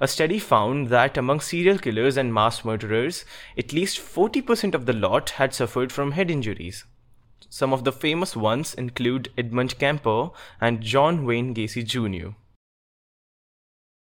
A 0.00 0.08
study 0.08 0.38
found 0.38 0.88
that 0.88 1.16
among 1.16 1.40
serial 1.40 1.78
killers 1.78 2.16
and 2.16 2.32
mass 2.32 2.64
murderers, 2.64 3.24
at 3.58 3.72
least 3.72 3.98
40% 3.98 4.74
of 4.74 4.86
the 4.86 4.92
lot 4.92 5.30
had 5.30 5.54
suffered 5.54 5.92
from 5.92 6.12
head 6.12 6.30
injuries. 6.30 6.84
Some 7.48 7.72
of 7.72 7.84
the 7.84 7.92
famous 7.92 8.36
ones 8.36 8.74
include 8.74 9.30
Edmund 9.38 9.78
Kemper 9.78 10.30
and 10.60 10.80
John 10.80 11.24
Wayne 11.24 11.54
Gacy 11.54 11.84
Jr. 11.84 12.30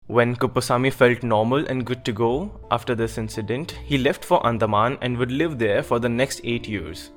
When 0.08 0.38
Kuppusamy 0.38 0.94
felt 0.94 1.22
normal 1.22 1.68
and 1.68 1.86
good 1.86 2.06
to 2.06 2.14
go 2.14 2.62
after 2.72 2.96
this 2.96 3.18
incident, 3.18 3.72
he 3.84 3.98
left 3.98 4.24
for 4.24 4.46
Andaman 4.48 4.98
and 5.02 5.18
would 5.18 5.32
live 5.32 5.60
there 5.60 5.84
for 5.84 6.00
the 6.00 6.08
next 6.08 6.40
eight 6.46 6.68
years. 6.68 7.12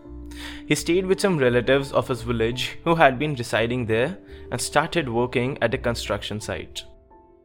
He 0.66 0.74
stayed 0.74 1.06
with 1.06 1.20
some 1.20 1.38
relatives 1.38 1.92
of 1.92 2.08
his 2.08 2.22
village 2.22 2.78
who 2.84 2.96
had 2.96 3.18
been 3.18 3.34
residing 3.34 3.86
there 3.86 4.18
and 4.50 4.60
started 4.60 5.08
working 5.08 5.56
at 5.62 5.74
a 5.74 5.78
construction 5.78 6.40
site. 6.40 6.82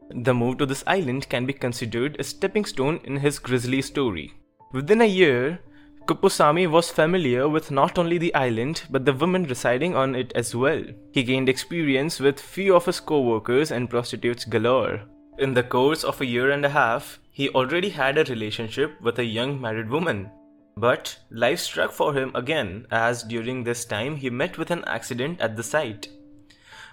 The 0.10 0.34
move 0.34 0.58
to 0.60 0.66
this 0.66 0.84
island 0.88 1.30
can 1.30 1.46
be 1.46 1.54
considered 1.54 2.18
a 2.20 2.24
stepping 2.24 2.66
stone 2.66 3.00
in 3.04 3.18
his 3.18 3.40
grisly 3.40 3.82
story. 3.82 4.34
Within 4.72 5.02
a 5.02 5.06
year, 5.06 5.60
Kuppusamy 6.06 6.70
was 6.70 6.92
familiar 6.92 7.50
with 7.50 7.72
not 7.72 7.98
only 7.98 8.20
the 8.20 8.34
island 8.36 8.84
but 8.92 9.06
the 9.06 9.14
women 9.14 9.46
residing 9.46 9.96
on 9.96 10.14
it 10.14 10.32
as 10.36 10.56
well. 10.56 10.84
He 11.12 11.24
gained 11.24 11.50
experience 11.50 12.20
with 12.20 12.40
few 12.40 12.76
of 12.76 12.86
his 12.86 13.00
co-workers 13.00 13.72
and 13.72 13.90
prostitutes 13.90 14.46
galore. 14.46 15.02
In 15.40 15.54
the 15.54 15.64
course 15.64 16.04
of 16.04 16.22
a 16.22 16.26
year 16.26 16.52
and 16.52 16.64
a 16.64 16.70
half, 16.70 17.20
he 17.32 17.50
already 17.50 17.90
had 17.90 18.18
a 18.18 18.24
relationship 18.26 19.02
with 19.02 19.18
a 19.18 19.26
young 19.26 19.60
married 19.60 19.90
woman. 19.90 20.30
But 20.78 21.18
life 21.32 21.60
struck 21.60 21.92
for 21.92 22.14
him 22.14 22.32
again 22.36 22.86
as 22.92 23.24
during 23.24 23.64
this 23.64 23.84
time 23.86 24.18
he 24.18 24.30
met 24.30 24.58
with 24.58 24.72
an 24.72 24.84
accident 24.86 25.42
at 25.42 25.58
the 25.58 25.64
site. 25.64 26.10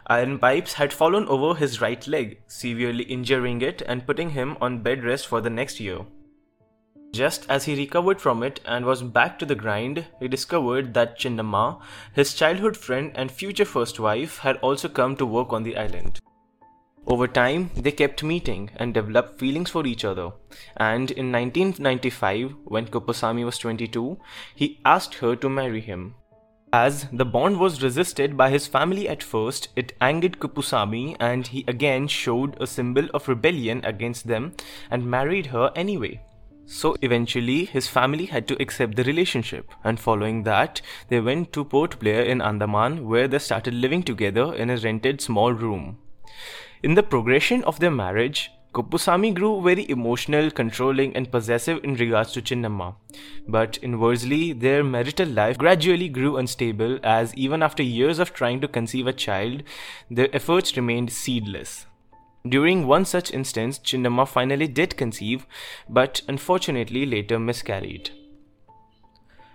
Uh, 0.09 0.15
Iron 0.15 0.39
pipes 0.39 0.75
had 0.75 0.93
fallen 0.93 1.27
over 1.29 1.59
his 1.59 1.81
right 1.81 2.07
leg, 2.07 2.43
severely 2.47 3.05
injuring 3.05 3.63
it 3.63 3.83
and 3.83 4.07
putting 4.07 4.31
him 4.31 4.57
on 4.61 4.83
bed 4.83 5.05
rest 5.05 5.27
for 5.27 5.41
the 5.41 5.51
next 5.51 5.81
year. 5.81 6.01
Just 7.13 7.45
as 7.51 7.65
he 7.65 7.77
recovered 7.77 8.21
from 8.21 8.43
it 8.43 8.61
and 8.65 8.87
was 8.87 9.03
back 9.03 9.39
to 9.39 9.45
the 9.45 9.55
grind, 9.55 10.07
he 10.19 10.29
discovered 10.29 10.95
that 10.95 11.19
Chinnamma, 11.19 11.79
his 12.15 12.33
childhood 12.33 12.77
friend 12.77 13.13
and 13.15 13.31
future 13.31 13.67
first 13.67 14.01
wife, 14.01 14.39
had 14.39 14.57
also 14.59 14.89
come 14.89 15.17
to 15.17 15.27
work 15.27 15.53
on 15.53 15.63
the 15.63 15.77
island. 15.77 16.21
Over 17.07 17.27
time, 17.27 17.71
they 17.75 17.91
kept 17.91 18.23
meeting 18.23 18.71
and 18.77 18.95
developed 18.95 19.39
feelings 19.39 19.71
for 19.71 19.85
each 19.87 20.05
other. 20.05 20.31
And 20.77 21.11
in 21.11 21.33
1995, 21.33 22.55
when 22.65 22.87
Kuppusamy 22.87 23.45
was 23.45 23.59
22, 23.59 24.19
he 24.55 24.81
asked 24.85 25.17
her 25.17 25.37
to 25.37 25.49
marry 25.49 25.81
him. 25.81 26.15
As 26.75 27.07
the 27.13 27.27
bond 27.27 27.61
was 27.61 27.83
resisted 27.83 28.35
by 28.35 28.49
his 28.49 28.67
family 28.67 29.07
at 29.07 29.23
first, 29.23 29.69
it 29.77 29.93
angered 30.01 30.39
Kuppusamy 30.41 31.17
and 31.21 31.47
he 31.47 31.67
again 31.69 32.09
showed 32.09 32.57
a 32.59 32.67
symbol 32.67 33.09
of 33.13 33.29
rebellion 33.29 33.85
against 33.85 34.27
them 34.27 34.55
and 34.91 35.05
married 35.05 35.47
her 35.47 35.71
anyway. 35.77 36.23
So 36.65 36.97
eventually, 37.03 37.67
his 37.67 37.89
family 37.89 38.25
had 38.25 38.49
to 38.49 38.63
accept 38.63 38.97
the 38.97 39.05
relationship, 39.05 39.71
and 39.85 40.01
following 40.01 40.45
that, 40.45 40.81
they 41.09 41.21
went 41.21 41.53
to 41.53 41.65
Port 41.67 41.99
Blair 41.99 42.23
in 42.23 42.41
Andaman 42.41 43.07
where 43.07 43.29
they 43.29 43.39
started 43.39 43.75
living 43.75 44.03
together 44.03 44.55
in 44.55 44.71
a 44.71 44.79
rented 44.79 45.21
small 45.21 45.53
room. 45.53 45.99
In 46.83 46.95
the 46.95 47.03
progression 47.03 47.63
of 47.65 47.81
their 47.81 47.91
marriage, 47.91 48.51
Kuppusamy 48.73 49.35
grew 49.35 49.61
very 49.61 49.89
emotional, 49.91 50.51
controlling, 50.51 51.15
and 51.15 51.31
possessive 51.31 51.85
in 51.85 51.95
regards 51.95 52.33
to 52.33 52.41
Chinnamma. 52.41 52.95
But 53.47 53.77
inversely, 53.79 54.55
their 54.55 54.83
marital 54.83 55.29
life 55.29 55.59
gradually 55.59 56.09
grew 56.09 56.39
unstable 56.39 56.99
as 57.03 57.35
even 57.35 57.63
after 57.63 57.83
years 57.83 58.19
of 58.19 58.33
trying 58.33 58.63
to 58.63 58.69
conceive 58.69 59.07
a 59.07 59.13
child, 59.13 59.63
their 60.11 60.35
efforts 60.35 60.75
remained 60.75 61.13
seedless. 61.13 61.85
During 62.49 62.87
one 62.87 63.05
such 63.05 63.31
instance, 63.31 63.79
Chinnamma 63.79 64.27
finally 64.27 64.69
did 64.69 64.97
conceive, 64.97 65.47
but 65.89 66.23
unfortunately 66.27 67.05
later 67.05 67.39
miscarried. 67.39 68.11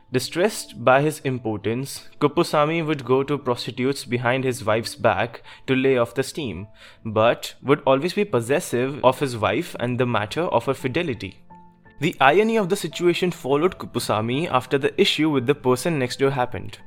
Distressed 0.10 0.86
by 0.86 1.02
his 1.02 1.20
impotence, 1.26 2.08
Kuppusamy 2.22 2.86
would 2.86 3.04
go 3.04 3.24
to 3.24 3.38
prostitutes 3.38 4.06
behind 4.06 4.46
his 4.46 4.64
wife's 4.64 4.96
back 4.96 5.44
to 5.68 5.76
lay 5.76 5.98
off 5.98 6.16
the 6.16 6.24
steam, 6.24 6.68
but 7.04 7.56
would 7.62 7.82
always 7.86 8.14
be 8.14 8.24
possessive 8.24 9.04
of 9.04 9.20
his 9.20 9.36
wife 9.38 9.76
and 9.82 10.00
the 10.00 10.06
matter 10.06 10.44
of 10.44 10.66
her 10.66 10.74
fidelity. 10.74 11.44
The 12.00 12.16
irony 12.22 12.58
of 12.58 12.70
the 12.70 12.78
situation 12.78 13.32
followed 13.32 13.80
Kuppusamy 13.80 14.48
after 14.50 14.78
the 14.78 15.00
issue 15.02 15.30
with 15.30 15.46
the 15.46 15.56
person 15.56 16.00
next 16.00 16.20
door 16.20 16.32
happened. 16.32 16.78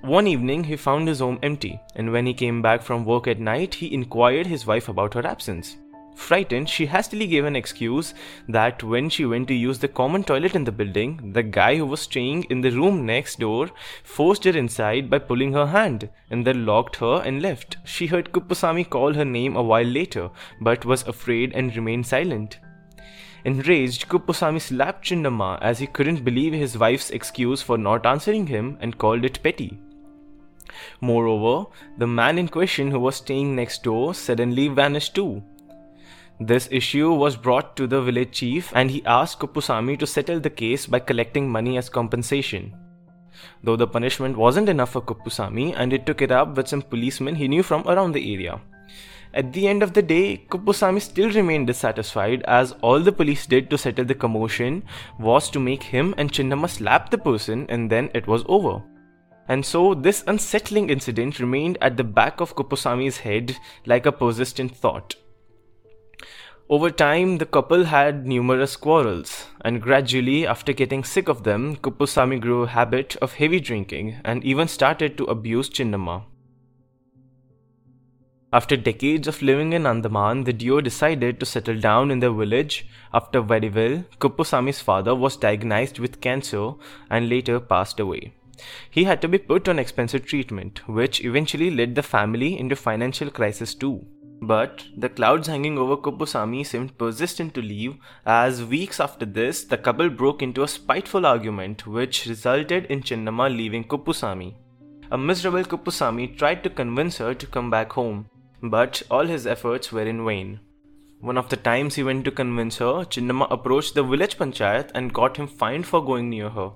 One 0.00 0.26
evening, 0.26 0.64
he 0.64 0.76
found 0.76 1.06
his 1.06 1.20
home 1.20 1.38
empty, 1.42 1.78
and 1.94 2.10
when 2.10 2.26
he 2.26 2.34
came 2.34 2.62
back 2.62 2.82
from 2.82 3.04
work 3.04 3.28
at 3.28 3.38
night, 3.38 3.74
he 3.74 3.94
inquired 3.94 4.46
his 4.46 4.66
wife 4.66 4.88
about 4.88 5.14
her 5.14 5.26
absence. 5.26 5.76
Frightened, 6.20 6.68
she 6.68 6.86
hastily 6.86 7.26
gave 7.26 7.46
an 7.46 7.56
excuse 7.56 8.12
that 8.46 8.82
when 8.84 9.08
she 9.08 9.24
went 9.24 9.48
to 9.48 9.54
use 9.54 9.78
the 9.78 9.88
common 9.88 10.22
toilet 10.22 10.54
in 10.54 10.64
the 10.64 10.70
building, 10.70 11.32
the 11.32 11.42
guy 11.42 11.76
who 11.76 11.86
was 11.86 12.02
staying 12.02 12.44
in 12.50 12.60
the 12.60 12.70
room 12.70 13.06
next 13.06 13.40
door 13.40 13.70
forced 14.04 14.44
her 14.44 14.56
inside 14.56 15.08
by 15.08 15.18
pulling 15.18 15.54
her 15.54 15.66
hand 15.66 16.08
and 16.30 16.46
then 16.46 16.66
locked 16.66 16.96
her 16.96 17.22
and 17.24 17.40
left. 17.42 17.78
She 17.84 18.06
heard 18.06 18.32
Kuppusamy 18.32 18.88
call 18.88 19.14
her 19.14 19.24
name 19.24 19.56
a 19.56 19.62
while 19.62 19.86
later, 19.86 20.30
but 20.60 20.84
was 20.84 21.08
afraid 21.08 21.52
and 21.54 21.74
remained 21.74 22.06
silent. 22.06 22.58
Enraged, 23.44 24.08
Kuppusamy 24.08 24.60
slapped 24.60 25.06
Chinnamma 25.06 25.58
as 25.62 25.78
he 25.78 25.86
couldn't 25.86 26.24
believe 26.24 26.52
his 26.52 26.76
wife's 26.76 27.10
excuse 27.10 27.62
for 27.62 27.78
not 27.78 28.04
answering 28.04 28.46
him 28.46 28.76
and 28.80 28.98
called 28.98 29.24
it 29.24 29.42
petty. 29.42 29.80
Moreover, 31.00 31.68
the 31.96 32.06
man 32.06 32.38
in 32.38 32.46
question 32.46 32.90
who 32.90 33.00
was 33.00 33.16
staying 33.16 33.56
next 33.56 33.82
door 33.82 34.14
suddenly 34.14 34.68
vanished 34.68 35.14
too. 35.14 35.42
This 36.42 36.68
issue 36.72 37.12
was 37.12 37.36
brought 37.36 37.76
to 37.76 37.86
the 37.86 38.00
village 38.00 38.32
chief 38.32 38.72
and 38.74 38.90
he 38.90 39.04
asked 39.04 39.40
Kuppusamy 39.40 39.98
to 39.98 40.06
settle 40.06 40.40
the 40.40 40.48
case 40.48 40.86
by 40.86 40.98
collecting 40.98 41.50
money 41.50 41.76
as 41.76 41.90
compensation. 41.90 42.74
Though 43.62 43.76
the 43.76 43.86
punishment 43.86 44.38
wasn't 44.38 44.70
enough 44.70 44.92
for 44.92 45.02
Kuppusamy 45.02 45.74
and 45.76 45.92
he 45.92 45.98
took 45.98 46.22
it 46.22 46.32
up 46.32 46.56
with 46.56 46.66
some 46.66 46.80
policemen 46.80 47.34
he 47.34 47.46
knew 47.46 47.62
from 47.62 47.86
around 47.86 48.12
the 48.12 48.34
area. 48.34 48.58
At 49.34 49.52
the 49.52 49.68
end 49.68 49.82
of 49.82 49.92
the 49.92 50.00
day, 50.00 50.46
Kuppusamy 50.48 51.02
still 51.02 51.30
remained 51.30 51.66
dissatisfied 51.66 52.42
as 52.44 52.72
all 52.80 53.00
the 53.00 53.12
police 53.12 53.44
did 53.44 53.68
to 53.68 53.76
settle 53.76 54.06
the 54.06 54.14
commotion 54.14 54.82
was 55.18 55.50
to 55.50 55.60
make 55.60 55.82
him 55.82 56.14
and 56.16 56.32
Chinnamma 56.32 56.68
slap 56.68 57.10
the 57.10 57.18
person 57.18 57.66
and 57.68 57.90
then 57.90 58.08
it 58.14 58.26
was 58.26 58.44
over. 58.48 58.82
And 59.48 59.64
so 59.64 59.92
this 59.92 60.24
unsettling 60.26 60.88
incident 60.88 61.38
remained 61.38 61.76
at 61.82 61.98
the 61.98 62.04
back 62.04 62.40
of 62.40 62.56
Kuppusamy's 62.56 63.18
head 63.18 63.58
like 63.84 64.06
a 64.06 64.12
persistent 64.12 64.74
thought. 64.74 65.16
Over 66.70 66.90
time, 66.92 67.38
the 67.38 67.46
couple 67.46 67.86
had 67.86 68.28
numerous 68.28 68.76
quarrels, 68.76 69.46
and 69.62 69.82
gradually, 69.82 70.46
after 70.46 70.72
getting 70.72 71.02
sick 71.02 71.28
of 71.28 71.42
them, 71.42 71.74
Kuppusamy 71.74 72.40
grew 72.40 72.62
a 72.62 72.68
habit 72.68 73.16
of 73.16 73.34
heavy 73.34 73.58
drinking 73.58 74.20
and 74.24 74.44
even 74.44 74.68
started 74.68 75.18
to 75.18 75.24
abuse 75.24 75.68
Chinnamma. 75.68 76.26
After 78.52 78.76
decades 78.76 79.26
of 79.26 79.42
living 79.42 79.72
in 79.72 79.84
Andaman, 79.84 80.44
the 80.44 80.52
duo 80.52 80.80
decided 80.80 81.40
to 81.40 81.46
settle 81.46 81.80
down 81.80 82.12
in 82.12 82.20
their 82.20 82.32
village. 82.32 82.86
After 83.12 83.40
very 83.40 83.68
well, 83.68 84.04
Kuppusamy's 84.20 84.80
father 84.80 85.16
was 85.16 85.36
diagnosed 85.36 85.98
with 85.98 86.20
cancer 86.20 86.74
and 87.10 87.28
later 87.28 87.58
passed 87.58 87.98
away. 87.98 88.34
He 88.88 89.04
had 89.04 89.20
to 89.22 89.28
be 89.28 89.38
put 89.38 89.68
on 89.68 89.80
expensive 89.80 90.24
treatment, 90.24 90.88
which 90.88 91.24
eventually 91.24 91.72
led 91.72 91.96
the 91.96 92.04
family 92.04 92.56
into 92.56 92.76
financial 92.76 93.28
crisis 93.28 93.74
too. 93.74 94.06
But 94.42 94.86
the 94.96 95.10
clouds 95.10 95.48
hanging 95.48 95.76
over 95.76 95.96
Kuppusamy 95.96 96.64
seemed 96.64 96.96
persistent 96.96 97.52
to 97.54 97.60
leave, 97.60 97.96
as 98.24 98.64
weeks 98.64 98.98
after 98.98 99.26
this, 99.26 99.64
the 99.64 99.76
couple 99.76 100.08
broke 100.08 100.42
into 100.42 100.62
a 100.62 100.68
spiteful 100.68 101.26
argument 101.26 101.86
which 101.86 102.26
resulted 102.26 102.86
in 102.86 103.02
Chinnamma 103.02 103.50
leaving 103.50 103.84
Kuppusamy. 103.84 104.54
A 105.10 105.18
miserable 105.18 105.64
Kuppusamy 105.64 106.38
tried 106.38 106.64
to 106.64 106.70
convince 106.70 107.18
her 107.18 107.34
to 107.34 107.46
come 107.46 107.70
back 107.70 107.92
home, 107.92 108.30
but 108.62 109.02
all 109.10 109.26
his 109.26 109.46
efforts 109.46 109.92
were 109.92 110.06
in 110.06 110.24
vain. 110.24 110.60
One 111.20 111.36
of 111.36 111.50
the 111.50 111.56
times 111.58 111.96
he 111.96 112.02
went 112.02 112.24
to 112.24 112.30
convince 112.30 112.78
her, 112.78 113.04
Chinnamma 113.04 113.46
approached 113.50 113.94
the 113.94 114.02
village 114.02 114.38
panchayat 114.38 114.90
and 114.94 115.12
got 115.12 115.36
him 115.36 115.48
fined 115.48 115.86
for 115.86 116.02
going 116.02 116.30
near 116.30 116.48
her. 116.48 116.70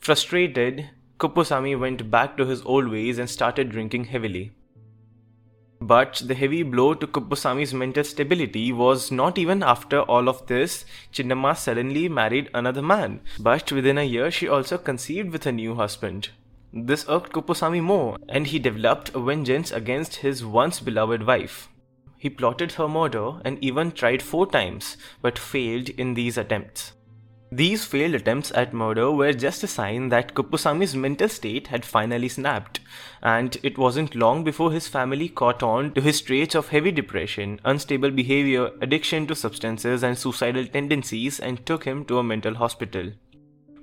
Frustrated, 0.00 0.90
Kuppusamy 1.18 1.78
went 1.78 2.10
back 2.10 2.36
to 2.36 2.44
his 2.44 2.62
old 2.62 2.88
ways 2.88 3.18
and 3.18 3.30
started 3.30 3.70
drinking 3.70 4.04
heavily. 4.04 4.50
But 5.80 6.22
the 6.24 6.34
heavy 6.34 6.62
blow 6.62 6.94
to 6.94 7.06
Kuppusamy's 7.06 7.74
mental 7.74 8.02
stability 8.02 8.72
was 8.72 9.10
not 9.10 9.36
even 9.36 9.62
after 9.62 10.00
all 10.00 10.28
of 10.28 10.46
this, 10.46 10.84
Chinnamma 11.12 11.54
suddenly 11.54 12.08
married 12.08 12.48
another 12.54 12.82
man. 12.82 13.20
But 13.38 13.70
within 13.70 13.98
a 13.98 14.04
year, 14.04 14.30
she 14.30 14.48
also 14.48 14.78
conceived 14.78 15.30
with 15.30 15.46
a 15.46 15.52
new 15.52 15.74
husband. 15.74 16.30
This 16.72 17.06
irked 17.08 17.32
Kuppusamy 17.32 17.82
more, 17.82 18.16
and 18.28 18.46
he 18.46 18.58
developed 18.58 19.14
a 19.14 19.20
vengeance 19.20 19.70
against 19.70 20.16
his 20.16 20.44
once 20.44 20.80
beloved 20.80 21.26
wife. 21.26 21.68
He 22.18 22.30
plotted 22.30 22.72
her 22.72 22.88
murder 22.88 23.40
and 23.44 23.62
even 23.62 23.92
tried 23.92 24.22
four 24.22 24.46
times, 24.46 24.96
but 25.20 25.38
failed 25.38 25.90
in 25.90 26.14
these 26.14 26.38
attempts. 26.38 26.92
These 27.52 27.84
failed 27.84 28.16
attempts 28.16 28.50
at 28.56 28.74
murder 28.74 29.12
were 29.12 29.32
just 29.32 29.62
a 29.62 29.68
sign 29.68 30.08
that 30.08 30.34
Kuppusamy's 30.34 30.96
mental 30.96 31.28
state 31.28 31.68
had 31.68 31.84
finally 31.84 32.28
snapped, 32.28 32.80
and 33.22 33.56
it 33.62 33.78
wasn't 33.78 34.16
long 34.16 34.42
before 34.42 34.72
his 34.72 34.88
family 34.88 35.28
caught 35.28 35.62
on 35.62 35.94
to 35.94 36.00
his 36.00 36.20
traits 36.20 36.56
of 36.56 36.68
heavy 36.68 36.90
depression, 36.90 37.60
unstable 37.64 38.10
behavior, 38.10 38.72
addiction 38.80 39.28
to 39.28 39.36
substances, 39.36 40.02
and 40.02 40.18
suicidal 40.18 40.66
tendencies 40.66 41.38
and 41.38 41.64
took 41.64 41.84
him 41.84 42.04
to 42.06 42.18
a 42.18 42.24
mental 42.24 42.56
hospital. 42.56 43.12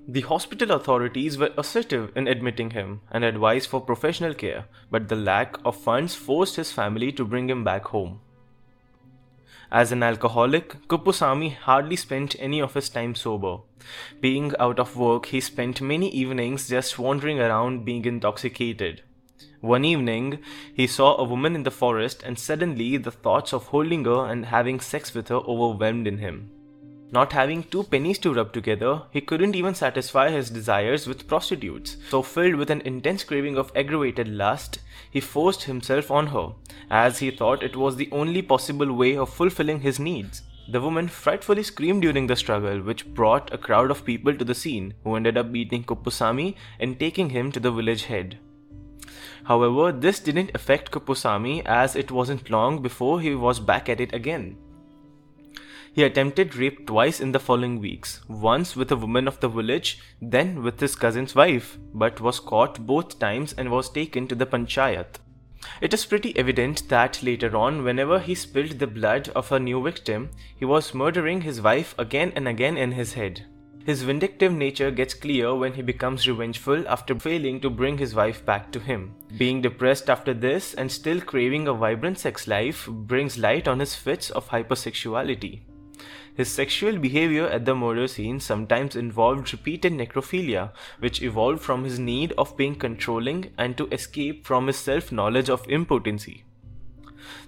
The 0.10 0.22
hospital 0.22 0.72
authorities 0.72 1.38
were 1.38 1.53
assertive 1.58 2.12
in 2.17 2.27
admitting 2.27 2.72
him 2.72 3.00
and 3.12 3.24
advised 3.24 3.70
for 3.70 3.79
professional 3.79 4.34
care, 4.34 4.65
but 4.91 5.08
the 5.08 5.15
lack 5.15 5.55
of 5.63 5.77
funds 5.77 6.13
forced 6.13 6.58
his 6.58 6.74
family 6.74 7.13
to 7.13 7.24
bring 7.24 7.50
him 7.50 7.63
back 7.63 7.86
home. 7.86 8.20
As 9.74 9.92
an 9.92 10.03
alcoholic, 10.03 10.88
Kuppusamy 10.88 11.56
hardly 11.56 11.96
spent 11.96 12.36
any 12.38 12.62
of 12.62 12.75
his 12.75 12.89
time 12.89 13.15
sober. 13.15 13.58
Being 14.22 14.53
out 14.60 14.77
of 14.77 14.96
work, 14.96 15.25
he 15.25 15.42
spent 15.42 15.82
many 15.82 16.12
evenings 16.12 16.70
just 16.70 17.00
wandering 17.00 17.39
around 17.39 17.84
being 17.84 18.06
intoxicated. 18.06 19.01
One 19.62 19.84
evening, 19.84 20.38
he 20.75 20.86
saw 20.86 21.18
a 21.18 21.24
woman 21.24 21.56
in 21.56 21.63
the 21.63 21.72
forest 21.72 22.22
and 22.22 22.38
suddenly 22.38 22.98
the 22.98 23.10
thoughts 23.10 23.51
of 23.51 23.65
holding 23.70 24.06
her 24.06 24.27
and 24.27 24.46
having 24.46 24.80
sex 24.80 25.15
with 25.15 25.30
her 25.30 25.38
overwhelmed 25.38 26.06
in 26.06 26.20
him. 26.20 26.51
Not 27.13 27.32
having 27.34 27.62
two 27.62 27.84
pennies 27.84 28.17
to 28.20 28.34
rub 28.34 28.53
together, 28.53 29.03
he 29.12 29.22
couldn't 29.22 29.55
even 29.55 29.75
satisfy 29.75 30.32
his 30.32 30.50
desires 30.50 31.05
with 31.05 31.27
prostitutes. 31.27 31.96
So, 32.10 32.24
filled 32.24 32.55
with 32.55 32.72
an 32.72 32.82
intense 32.82 33.24
craving 33.24 33.55
of 33.55 33.72
aggravated 33.75 34.27
lust, 34.27 34.79
he 35.12 35.20
forced 35.20 35.65
himself 35.65 36.10
on 36.10 36.25
her, 36.27 36.53
as 36.89 37.20
he 37.20 37.29
thought 37.29 37.62
it 37.62 37.75
was 37.75 37.98
the 37.98 38.10
only 38.12 38.41
possible 38.41 38.91
way 38.91 39.15
of 39.15 39.29
fulfilling 39.29 39.82
his 39.82 40.00
needs. 40.00 40.41
The 40.67 40.82
woman 40.82 41.08
frightfully 41.08 41.62
screamed 41.62 42.01
during 42.01 42.25
the 42.25 42.36
struggle, 42.36 42.82
which 42.82 43.05
brought 43.13 43.53
a 43.53 43.60
crowd 43.60 43.91
of 43.91 44.05
people 44.05 44.36
to 44.36 44.43
the 44.43 44.55
scene, 44.55 44.96
who 45.03 45.15
ended 45.15 45.38
up 45.38 45.51
beating 45.51 45.84
Kuppusamy 45.84 46.55
and 46.79 47.00
taking 47.00 47.29
him 47.29 47.51
to 47.51 47.60
the 47.60 47.72
village 47.72 48.05
head. 48.05 48.39
However, 49.43 49.91
this 49.91 50.20
didn't 50.20 50.55
affect 50.55 50.89
Kuppusamy 50.89 51.62
as 51.63 51.96
it 51.96 52.10
wasn't 52.10 52.50
long 52.50 52.82
before 52.82 53.22
he 53.22 53.36
was 53.36 53.60
back 53.60 53.88
at 53.88 54.01
it 54.01 54.15
again. 54.15 54.58
He 55.94 56.02
attempted 56.02 56.56
rape 56.56 56.88
twice 56.88 57.20
in 57.20 57.34
the 57.34 57.40
following 57.40 57.80
weeks, 57.80 58.22
once 58.28 58.76
with 58.76 58.92
a 58.92 58.96
woman 58.96 59.28
of 59.28 59.40
the 59.42 59.48
village, 59.48 60.00
then 60.20 60.64
with 60.64 60.80
his 60.80 60.96
cousin's 60.96 61.36
wife, 61.36 61.78
but 61.94 62.20
was 62.20 62.40
caught 62.40 62.88
both 62.88 63.20
times 63.20 63.54
and 63.54 63.70
was 63.70 63.92
taken 63.92 64.28
to 64.28 64.34
the 64.34 64.48
panchayat. 64.48 65.20
It 65.82 65.94
is 65.94 66.06
pretty 66.06 66.36
evident 66.36 66.90
that 66.90 67.22
later 67.22 67.56
on, 67.56 67.84
whenever 67.84 68.20
he 68.20 68.34
spilled 68.34 68.80
the 68.80 68.88
blood 68.88 69.30
of 69.36 69.52
a 69.52 69.60
new 69.60 69.84
victim, 69.84 70.32
he 70.58 70.66
was 70.66 70.96
murdering 70.96 71.42
his 71.42 71.62
wife 71.62 71.94
again 72.00 72.34
and 72.36 72.48
again 72.48 72.76
in 72.76 72.94
his 72.94 73.14
head. 73.14 73.46
His 73.86 74.02
vindictive 74.02 74.52
nature 74.52 74.90
gets 74.90 75.14
clear 75.14 75.54
when 75.54 75.74
he 75.74 75.84
becomes 75.84 76.27
revengeful 76.27 76.88
after 76.88 77.20
failing 77.20 77.62
to 77.62 77.70
bring 77.70 78.00
his 78.00 78.16
wife 78.16 78.44
back 78.44 78.72
to 78.72 78.79
him. 78.79 79.14
Being 79.38 79.62
depressed 79.62 80.10
after 80.10 80.34
this 80.34 80.74
and 80.74 80.92
still 80.92 81.22
craving 81.22 81.68
a 81.68 81.74
vibrant 81.74 82.18
sex 82.18 82.48
life 82.48 82.88
brings 82.88 83.38
light 83.38 83.68
on 83.68 83.79
his 83.79 83.94
fits 83.94 84.32
of 84.32 84.48
hypersexuality. 84.50 85.62
His 86.35 86.51
sexual 86.51 86.98
behavior 86.98 87.48
at 87.48 87.65
the 87.65 87.75
murder 87.75 88.07
scene 88.07 88.39
sometimes 88.39 88.96
involved 88.96 89.51
repeated 89.53 89.93
necrophilia, 89.93 90.72
which 91.00 91.22
evolved 91.22 91.61
from 91.61 91.83
his 91.83 92.00
need 92.00 92.33
of 92.37 92.57
being 92.57 92.75
controlling 92.75 93.51
and 93.57 93.77
to 93.77 93.87
escape 93.91 94.46
from 94.46 94.67
his 94.67 94.77
self 94.77 95.11
knowledge 95.11 95.50
of 95.50 95.67
impotency. 95.69 96.43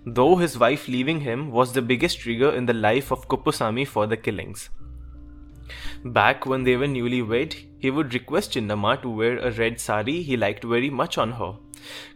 Though 0.06 0.36
his 0.36 0.60
wife 0.60 0.88
leaving 0.88 1.22
him 1.22 1.52
was 1.52 1.74
the 1.74 1.82
biggest 1.82 2.20
trigger 2.20 2.52
in 2.52 2.68
the 2.68 2.74
life 2.74 3.12
of 3.12 3.28
Kuppusamy 3.28 3.88
for 3.88 4.06
the 4.06 4.18
killings. 4.18 4.70
Back 6.04 6.46
when 6.46 6.64
they 6.64 6.76
were 6.78 6.88
newlywed, 6.88 7.56
he 7.80 7.90
would 7.90 8.14
request 8.14 8.54
Chinnamma 8.54 9.02
to 9.02 9.10
wear 9.10 9.40
a 9.40 9.52
red 9.52 9.80
sari 9.80 10.22
he 10.22 10.38
liked 10.38 10.64
very 10.64 10.92
much 10.92 11.18
on 11.18 11.32
her. 11.32 11.56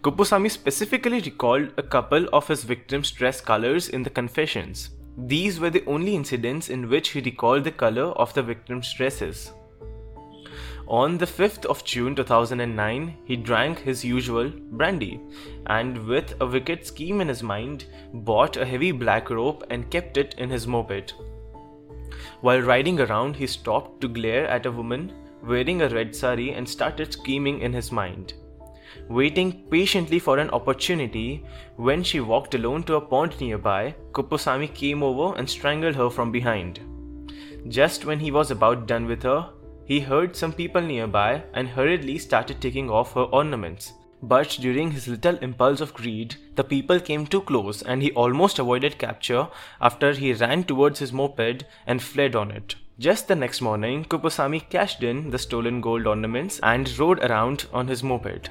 Kuppusamy 0.04 0.52
specifically 0.52 1.20
recalled 1.20 1.74
a 1.78 1.84
couple 1.84 2.30
of 2.32 2.48
his 2.48 2.64
victims' 2.64 3.10
dress 3.10 3.42
colors 3.42 3.90
in 3.90 4.04
the 4.04 4.10
confessions. 4.12 4.92
These 5.18 5.60
were 5.60 5.70
the 5.70 5.86
only 5.86 6.16
incidents 6.16 6.70
in 6.70 6.90
which 6.90 7.10
he 7.10 7.22
recalled 7.22 7.64
the 7.64 7.72
color 7.72 8.12
of 8.12 8.34
the 8.34 8.44
victim's 8.44 8.94
dresses. 8.94 9.52
On 10.88 11.18
the 11.18 11.26
5th 11.26 11.66
of 11.66 11.84
June 11.84 12.16
2009, 12.16 13.18
he 13.26 13.36
drank 13.36 13.80
his 13.80 14.04
usual 14.04 14.50
brandy 14.50 15.20
and, 15.68 16.08
with 16.08 16.34
a 16.42 16.48
wicked 16.48 16.86
scheme 16.86 17.22
in 17.22 17.28
his 17.28 17.44
mind, 17.44 17.86
bought 18.12 18.58
a 18.58 18.66
heavy 18.66 18.92
black 18.92 19.30
rope 19.30 19.64
and 19.70 19.92
kept 19.92 20.18
it 20.18 20.34
in 20.40 20.50
his 20.50 20.66
moped. 20.66 21.14
While 22.42 22.62
riding 22.62 23.00
around, 23.00 23.36
he 23.36 23.46
stopped 23.46 24.02
to 24.02 24.08
glare 24.08 24.48
at 24.48 24.66
a 24.66 24.72
woman 24.72 25.14
wearing 25.44 25.82
a 25.82 25.90
red 25.90 26.16
sari 26.16 26.54
and 26.54 26.68
started 26.68 27.14
scheming 27.14 27.62
in 27.62 27.72
his 27.72 27.92
mind 27.92 28.34
waiting 29.08 29.64
patiently 29.70 30.20
for 30.20 30.38
an 30.38 30.50
opportunity. 30.50 31.44
When 31.76 32.04
she 32.04 32.20
walked 32.20 32.56
alone 32.56 32.84
to 32.84 32.96
a 32.96 33.02
pond 33.02 33.40
nearby, 33.40 33.96
Kuppusamy 34.12 34.74
came 34.74 35.04
over 35.04 35.38
and 35.38 35.50
strangled 35.50 35.96
her 35.96 36.10
from 36.10 36.32
behind. 36.32 36.80
Just 37.68 38.06
when 38.06 38.20
he 38.20 38.32
was 38.32 38.52
about 38.52 38.88
done 38.88 39.06
with 39.06 39.24
her, 39.24 39.50
he 39.86 40.00
heard 40.00 40.36
some 40.36 40.54
people 40.54 40.82
nearby 40.82 41.44
and 41.54 41.68
hurriedly 41.68 42.18
started 42.18 42.62
taking 42.62 42.90
off 42.90 43.14
her 43.14 43.24
ornaments. 43.24 43.94
But 44.22 44.58
during 44.60 44.92
his 44.92 45.08
little 45.08 45.38
impulse 45.38 45.82
of 45.82 45.94
greed, 45.94 46.36
the 46.56 46.64
people 46.64 47.00
came 47.00 47.26
too 47.26 47.42
close 47.42 47.82
and 47.82 48.02
he 48.02 48.12
almost 48.12 48.60
avoided 48.60 48.98
capture 48.98 49.48
after 49.80 50.12
he 50.12 50.34
ran 50.34 50.66
towards 50.66 51.00
his 51.00 51.14
moped 51.14 51.64
and 51.88 52.02
fled 52.02 52.36
on 52.36 52.52
it. 52.52 52.76
Just 53.00 53.30
the 53.30 53.36
next 53.36 53.62
morning, 53.62 54.04
Kuppusamy 54.04 54.70
cashed 54.70 55.04
in 55.04 55.30
the 55.30 55.40
stolen 55.40 55.80
gold 55.80 56.06
ornaments 56.06 56.60
and 56.62 57.00
rode 57.00 57.24
around 57.24 57.66
on 57.72 57.88
his 57.88 58.04
moped. 58.04 58.50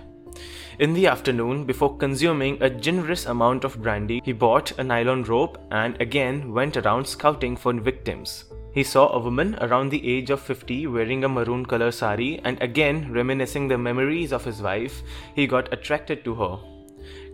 In 0.78 0.92
the 0.92 1.08
afternoon, 1.08 1.64
before 1.64 1.96
consuming 1.96 2.62
a 2.62 2.70
generous 2.70 3.26
amount 3.26 3.64
of 3.64 3.82
brandy, 3.82 4.22
he 4.24 4.32
bought 4.32 4.78
a 4.78 4.84
nylon 4.84 5.24
rope 5.24 5.58
and 5.72 6.00
again 6.00 6.52
went 6.52 6.76
around 6.76 7.04
scouting 7.04 7.56
for 7.56 7.72
victims. 7.72 8.44
He 8.72 8.84
saw 8.84 9.08
a 9.08 9.18
woman 9.18 9.56
around 9.60 9.88
the 9.88 10.08
age 10.08 10.30
of 10.30 10.40
50 10.40 10.86
wearing 10.86 11.24
a 11.24 11.28
maroon 11.28 11.66
color 11.66 11.90
sari 11.90 12.40
and 12.44 12.62
again 12.62 13.12
reminiscing 13.12 13.66
the 13.66 13.76
memories 13.76 14.32
of 14.32 14.44
his 14.44 14.62
wife, 14.62 15.02
he 15.34 15.48
got 15.48 15.72
attracted 15.72 16.22
to 16.22 16.36
her. 16.36 16.58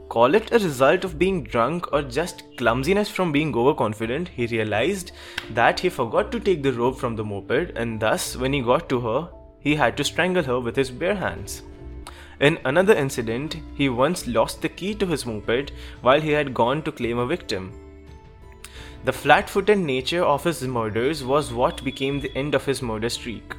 Call 0.09 0.35
it 0.35 0.51
a 0.51 0.59
result 0.59 1.05
of 1.05 1.19
being 1.19 1.45
drunk 1.45 1.93
or 1.93 2.01
just 2.01 2.45
clumsiness 2.57 3.11
from 3.11 3.31
being 3.31 3.55
overconfident, 3.55 4.29
he 4.29 4.47
realized 4.47 5.13
that 5.51 5.81
he 5.81 5.91
forgot 5.91 6.33
to 6.33 6.41
take 6.41 6.63
the 6.63 6.73
rope 6.73 6.99
from 6.99 7.15
the 7.15 7.25
moped 7.25 7.77
and 7.77 8.01
thus, 8.01 8.37
when 8.39 8.55
he 8.55 8.63
got 8.63 8.89
to 8.89 9.01
her, 9.01 9.29
he 9.61 9.75
had 9.75 9.99
to 9.99 10.05
strangle 10.05 10.45
her 10.45 10.61
with 10.61 10.77
his 10.77 10.91
bare 10.91 11.17
hands. 11.17 11.63
In 12.41 12.59
another 12.65 12.95
incident, 12.95 13.57
he 13.75 13.89
once 13.89 14.27
lost 14.27 14.61
the 14.61 14.69
key 14.69 14.95
to 14.97 15.07
his 15.07 15.25
moped 15.25 15.73
while 16.01 16.21
he 16.21 16.31
had 16.31 16.55
gone 16.55 16.83
to 16.83 16.93
claim 16.93 17.19
a 17.19 17.27
victim. 17.27 17.73
The 19.05 19.13
flat 19.13 19.49
footed 19.51 19.79
nature 19.79 20.25
of 20.25 20.45
his 20.45 20.63
murders 20.63 21.23
was 21.23 21.53
what 21.53 21.85
became 21.85 22.21
the 22.21 22.35
end 22.37 22.55
of 22.55 22.65
his 22.65 22.83
murder 22.83 23.09
streak. 23.09 23.55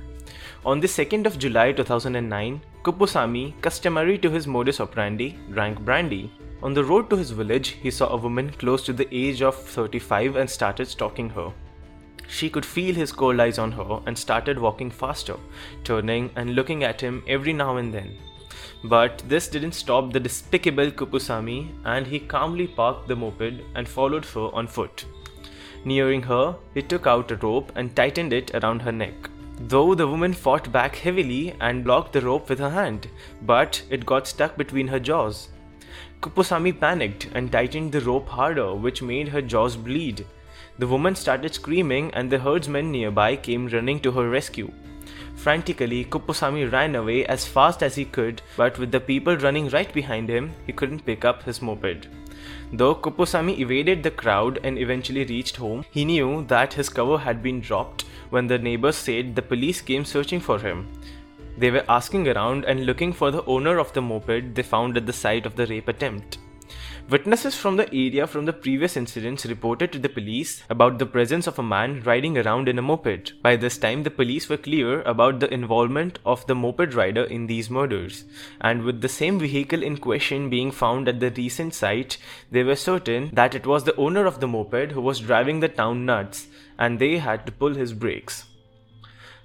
On 0.65 0.79
the 0.79 0.87
2nd 0.87 1.27
of 1.27 1.37
July 1.37 1.71
2009, 1.71 2.59
Kuppusamy, 2.83 3.53
customary 3.61 4.17
to 4.17 4.29
his 4.31 4.47
modus 4.47 4.79
operandi, 4.79 5.37
drank 5.51 5.79
brandy. 5.81 6.31
On 6.63 6.73
the 6.73 6.83
road 6.83 7.09
to 7.11 7.15
his 7.15 7.29
village, 7.29 7.69
he 7.83 7.91
saw 7.91 8.09
a 8.09 8.17
woman 8.17 8.49
close 8.49 8.83
to 8.85 8.93
the 8.93 9.07
age 9.11 9.43
of 9.43 9.55
35 9.55 10.35
and 10.35 10.49
started 10.49 10.87
stalking 10.87 11.29
her. 11.29 11.51
She 12.27 12.49
could 12.49 12.65
feel 12.65 12.95
his 12.95 13.11
cold 13.11 13.39
eyes 13.39 13.59
on 13.59 13.71
her 13.73 14.01
and 14.07 14.17
started 14.17 14.57
walking 14.57 14.89
faster, 14.89 15.35
turning 15.83 16.31
and 16.35 16.55
looking 16.55 16.83
at 16.83 16.99
him 16.99 17.23
every 17.27 17.53
now 17.53 17.77
and 17.77 17.93
then. 17.93 18.17
But 18.87 19.23
this 19.27 19.47
didn't 19.47 19.71
stop 19.71 20.13
the 20.13 20.19
despicable 20.19 20.91
Kuppusamy 20.91 21.71
and 21.85 22.05
he 22.05 22.19
calmly 22.19 22.67
parked 22.67 23.07
the 23.07 23.15
moped 23.15 23.61
and 23.73 23.87
followed 23.87 24.25
her 24.25 24.53
on 24.53 24.67
foot. 24.67 25.05
Nearing 25.85 26.21
her, 26.23 26.55
he 26.75 26.83
took 26.83 27.07
out 27.07 27.31
a 27.31 27.35
rope 27.37 27.71
and 27.75 27.95
tightened 27.95 28.31
it 28.31 28.53
around 28.53 28.81
her 28.81 28.91
neck. 28.91 29.29
Though 29.59 29.95
the 29.95 30.07
woman 30.07 30.33
fought 30.33 30.71
back 30.71 30.97
heavily 30.97 31.55
and 31.59 31.83
blocked 31.83 32.13
the 32.13 32.21
rope 32.21 32.47
with 32.49 32.59
her 32.59 32.69
hand, 32.69 33.07
but 33.41 33.81
it 33.89 34.05
got 34.05 34.27
stuck 34.27 34.55
between 34.55 34.87
her 34.89 34.99
jaws. 34.99 35.49
Kuppusamy 36.21 36.79
panicked 36.79 37.29
and 37.33 37.51
tightened 37.51 37.91
the 37.91 38.01
rope 38.01 38.27
harder, 38.27 38.75
which 38.75 39.01
made 39.01 39.29
her 39.29 39.41
jaws 39.41 39.75
bleed. 39.77 40.25
The 40.77 40.87
woman 40.87 41.15
started 41.15 41.55
screaming, 41.55 42.13
and 42.13 42.29
the 42.29 42.39
herdsmen 42.39 42.91
nearby 42.91 43.35
came 43.37 43.67
running 43.67 43.99
to 44.01 44.11
her 44.11 44.29
rescue. 44.29 44.71
Frantically, 45.35 46.05
Kuppusamy 46.05 46.71
ran 46.71 46.95
away 46.95 47.25
as 47.25 47.45
fast 47.45 47.83
as 47.83 47.95
he 47.95 48.05
could, 48.05 48.41
but 48.57 48.79
with 48.79 48.91
the 48.91 48.99
people 48.99 49.37
running 49.37 49.69
right 49.69 49.91
behind 49.93 50.29
him, 50.29 50.53
he 50.65 50.73
couldn't 50.73 51.05
pick 51.05 51.23
up 51.23 51.43
his 51.43 51.61
moped. 51.61 52.07
Though 52.73 52.95
Kuppusamy 52.95 53.59
evaded 53.59 54.01
the 54.01 54.11
crowd 54.11 54.59
and 54.63 54.77
eventually 54.77 55.23
reached 55.23 55.57
home, 55.57 55.85
he 55.91 56.05
knew 56.05 56.45
that 56.47 56.73
his 56.73 56.89
cover 56.89 57.19
had 57.19 57.43
been 57.43 57.61
dropped 57.61 58.05
when 58.29 58.47
the 58.47 58.57
neighbors 58.57 58.95
said 58.95 59.35
the 59.35 59.41
police 59.41 59.81
came 59.81 60.05
searching 60.05 60.39
for 60.39 60.59
him. 60.59 60.87
They 61.57 61.71
were 61.71 61.85
asking 61.87 62.27
around 62.27 62.65
and 62.65 62.85
looking 62.85 63.13
for 63.13 63.31
the 63.31 63.45
owner 63.45 63.77
of 63.77 63.93
the 63.93 64.01
moped 64.01 64.55
they 64.55 64.63
found 64.63 64.97
at 64.97 65.05
the 65.05 65.13
site 65.13 65.45
of 65.45 65.55
the 65.55 65.67
rape 65.67 65.87
attempt. 65.87 66.37
Witnesses 67.07 67.55
from 67.55 67.77
the 67.77 67.87
area 67.93 68.25
from 68.25 68.45
the 68.45 68.53
previous 68.53 68.97
incidents 68.97 69.45
reported 69.45 69.91
to 69.91 69.99
the 69.99 70.09
police 70.09 70.63
about 70.71 70.97
the 70.97 71.05
presence 71.05 71.45
of 71.45 71.59
a 71.59 71.63
man 71.63 72.01
riding 72.01 72.35
around 72.37 72.67
in 72.67 72.79
a 72.79 72.81
moped. 72.81 73.33
By 73.43 73.55
this 73.57 73.77
time, 73.77 74.01
the 74.01 74.09
police 74.09 74.49
were 74.49 74.57
clear 74.57 75.03
about 75.03 75.39
the 75.39 75.53
involvement 75.53 76.17
of 76.25 76.47
the 76.47 76.55
moped 76.55 76.95
rider 76.95 77.23
in 77.23 77.45
these 77.45 77.69
murders, 77.69 78.25
and 78.59 78.81
with 78.81 79.01
the 79.01 79.09
same 79.09 79.37
vehicle 79.37 79.83
in 79.83 79.97
question 79.97 80.49
being 80.49 80.71
found 80.71 81.07
at 81.07 81.19
the 81.19 81.29
recent 81.29 81.75
site, 81.75 82.17
they 82.49 82.63
were 82.63 82.75
certain 82.75 83.29
that 83.33 83.53
it 83.53 83.67
was 83.67 83.83
the 83.83 83.95
owner 83.97 84.25
of 84.25 84.39
the 84.39 84.47
moped 84.47 84.91
who 84.93 85.01
was 85.01 85.19
driving 85.19 85.59
the 85.59 85.69
town 85.69 86.05
nuts, 86.05 86.47
and 86.79 86.97
they 86.97 87.19
had 87.19 87.45
to 87.45 87.51
pull 87.51 87.75
his 87.75 87.93
brakes. 87.93 88.45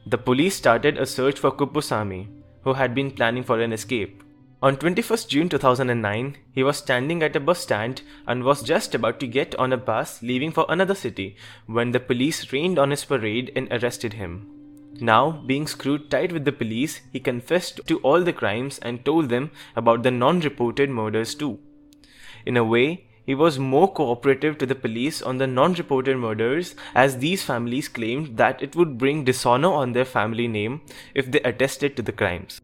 The 0.06 0.16
police 0.16 0.56
started 0.56 0.96
a 0.96 1.04
search 1.04 1.38
for 1.38 1.50
Kuppusamy, 1.50 2.26
who 2.64 2.72
had 2.72 2.94
been 2.94 3.10
planning 3.10 3.44
for 3.44 3.60
an 3.60 3.74
escape. 3.74 4.22
On 4.62 4.76
21st 4.76 5.28
June 5.28 5.48
2009, 5.48 6.36
he 6.52 6.62
was 6.62 6.76
standing 6.76 7.22
at 7.22 7.34
a 7.34 7.40
bus 7.40 7.60
stand 7.60 8.02
and 8.26 8.44
was 8.44 8.62
just 8.62 8.94
about 8.94 9.18
to 9.20 9.26
get 9.26 9.54
on 9.54 9.72
a 9.72 9.78
bus 9.78 10.20
leaving 10.20 10.52
for 10.52 10.66
another 10.68 10.94
city 10.94 11.34
when 11.64 11.92
the 11.92 11.98
police 11.98 12.52
rained 12.52 12.78
on 12.78 12.90
his 12.90 13.06
parade 13.06 13.50
and 13.56 13.72
arrested 13.72 14.12
him. 14.12 14.46
Now, 15.00 15.30
being 15.30 15.66
screwed 15.66 16.10
tight 16.10 16.30
with 16.30 16.44
the 16.44 16.52
police, 16.52 17.00
he 17.10 17.20
confessed 17.20 17.80
to 17.86 18.00
all 18.00 18.20
the 18.20 18.34
crimes 18.34 18.78
and 18.80 19.02
told 19.02 19.30
them 19.30 19.50
about 19.76 20.02
the 20.02 20.10
non 20.10 20.40
reported 20.40 20.90
murders 20.90 21.34
too. 21.34 21.58
In 22.44 22.58
a 22.58 22.64
way, 22.64 23.06
he 23.24 23.34
was 23.34 23.58
more 23.58 23.90
cooperative 23.90 24.58
to 24.58 24.66
the 24.66 24.74
police 24.74 25.22
on 25.22 25.38
the 25.38 25.46
non 25.46 25.72
reported 25.72 26.18
murders, 26.18 26.74
as 26.94 27.16
these 27.16 27.42
families 27.42 27.88
claimed 27.88 28.36
that 28.36 28.62
it 28.62 28.76
would 28.76 28.98
bring 28.98 29.24
dishonor 29.24 29.72
on 29.72 29.92
their 29.92 30.04
family 30.04 30.48
name 30.48 30.82
if 31.14 31.30
they 31.30 31.40
attested 31.40 31.96
to 31.96 32.02
the 32.02 32.12
crimes. 32.12 32.60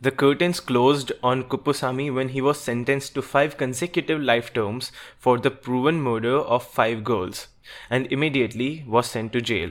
The 0.00 0.12
curtains 0.12 0.60
closed 0.60 1.10
on 1.24 1.44
Kuppusamy 1.44 2.14
when 2.14 2.28
he 2.28 2.40
was 2.40 2.60
sentenced 2.60 3.14
to 3.14 3.22
five 3.22 3.56
consecutive 3.56 4.20
life 4.20 4.52
terms 4.54 4.92
for 5.18 5.38
the 5.38 5.50
proven 5.50 6.00
murder 6.00 6.38
of 6.38 6.64
five 6.64 7.02
girls, 7.02 7.48
and 7.90 8.06
immediately 8.12 8.84
was 8.86 9.10
sent 9.10 9.32
to 9.32 9.40
jail. 9.40 9.70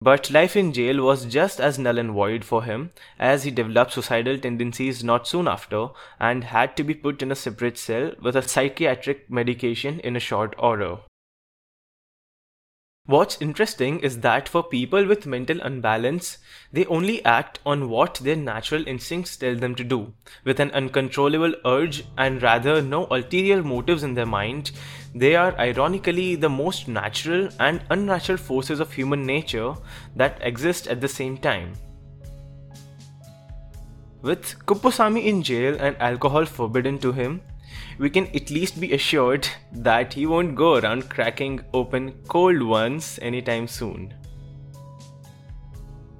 But 0.00 0.30
life 0.30 0.56
in 0.56 0.72
jail 0.72 1.04
was 1.04 1.24
just 1.24 1.60
as 1.60 1.76
null 1.76 1.98
and 1.98 2.12
void 2.12 2.44
for 2.44 2.62
him, 2.62 2.90
as 3.18 3.42
he 3.42 3.50
developed 3.50 3.92
suicidal 3.92 4.38
tendencies 4.38 5.02
not 5.02 5.26
soon 5.26 5.48
after 5.48 5.88
and 6.20 6.44
had 6.44 6.76
to 6.76 6.84
be 6.84 6.94
put 6.94 7.20
in 7.20 7.32
a 7.32 7.36
separate 7.36 7.78
cell 7.78 8.12
with 8.22 8.36
a 8.36 8.42
psychiatric 8.42 9.28
medication 9.28 9.98
in 10.00 10.14
a 10.14 10.20
short 10.20 10.54
order. 10.58 10.98
What's 13.06 13.42
interesting 13.42 13.98
is 13.98 14.20
that 14.20 14.48
for 14.48 14.62
people 14.62 15.04
with 15.04 15.26
mental 15.26 15.60
unbalance, 15.60 16.38
they 16.72 16.84
only 16.86 17.24
act 17.24 17.58
on 17.66 17.88
what 17.88 18.20
their 18.22 18.36
natural 18.36 18.86
instincts 18.86 19.36
tell 19.36 19.56
them 19.56 19.74
to 19.74 19.82
do. 19.82 20.14
With 20.44 20.60
an 20.60 20.70
uncontrollable 20.70 21.52
urge 21.66 22.04
and 22.16 22.40
rather 22.40 22.80
no 22.80 23.08
ulterior 23.10 23.60
motives 23.64 24.04
in 24.04 24.14
their 24.14 24.24
mind, 24.24 24.70
they 25.16 25.34
are 25.34 25.58
ironically 25.58 26.36
the 26.36 26.48
most 26.48 26.86
natural 26.86 27.48
and 27.58 27.82
unnatural 27.90 28.38
forces 28.38 28.78
of 28.78 28.92
human 28.92 29.26
nature 29.26 29.74
that 30.14 30.38
exist 30.40 30.86
at 30.86 31.00
the 31.00 31.08
same 31.08 31.36
time. 31.36 31.72
With 34.22 34.64
Kuppusamy 34.64 35.24
in 35.24 35.42
jail 35.42 35.76
and 35.80 35.96
alcohol 35.96 36.44
forbidden 36.44 37.00
to 37.00 37.10
him, 37.10 37.42
we 37.98 38.10
can 38.10 38.26
at 38.28 38.50
least 38.50 38.80
be 38.80 38.92
assured 38.92 39.48
that 39.72 40.14
he 40.14 40.26
won't 40.26 40.54
go 40.54 40.76
around 40.76 41.08
cracking 41.10 41.60
open 41.72 42.14
cold 42.28 42.62
ones 42.62 43.18
anytime 43.22 43.68
soon. 43.68 44.14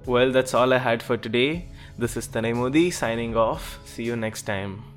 Well, 0.06 0.32
that's 0.32 0.54
all 0.54 0.72
I 0.72 0.78
had 0.78 1.02
for 1.02 1.16
today. 1.16 1.68
This 1.96 2.16
is 2.16 2.26
Tanay 2.28 2.54
Modi 2.54 2.90
signing 2.90 3.36
off. 3.36 3.78
See 3.84 4.02
you 4.02 4.16
next 4.16 4.42
time. 4.42 4.91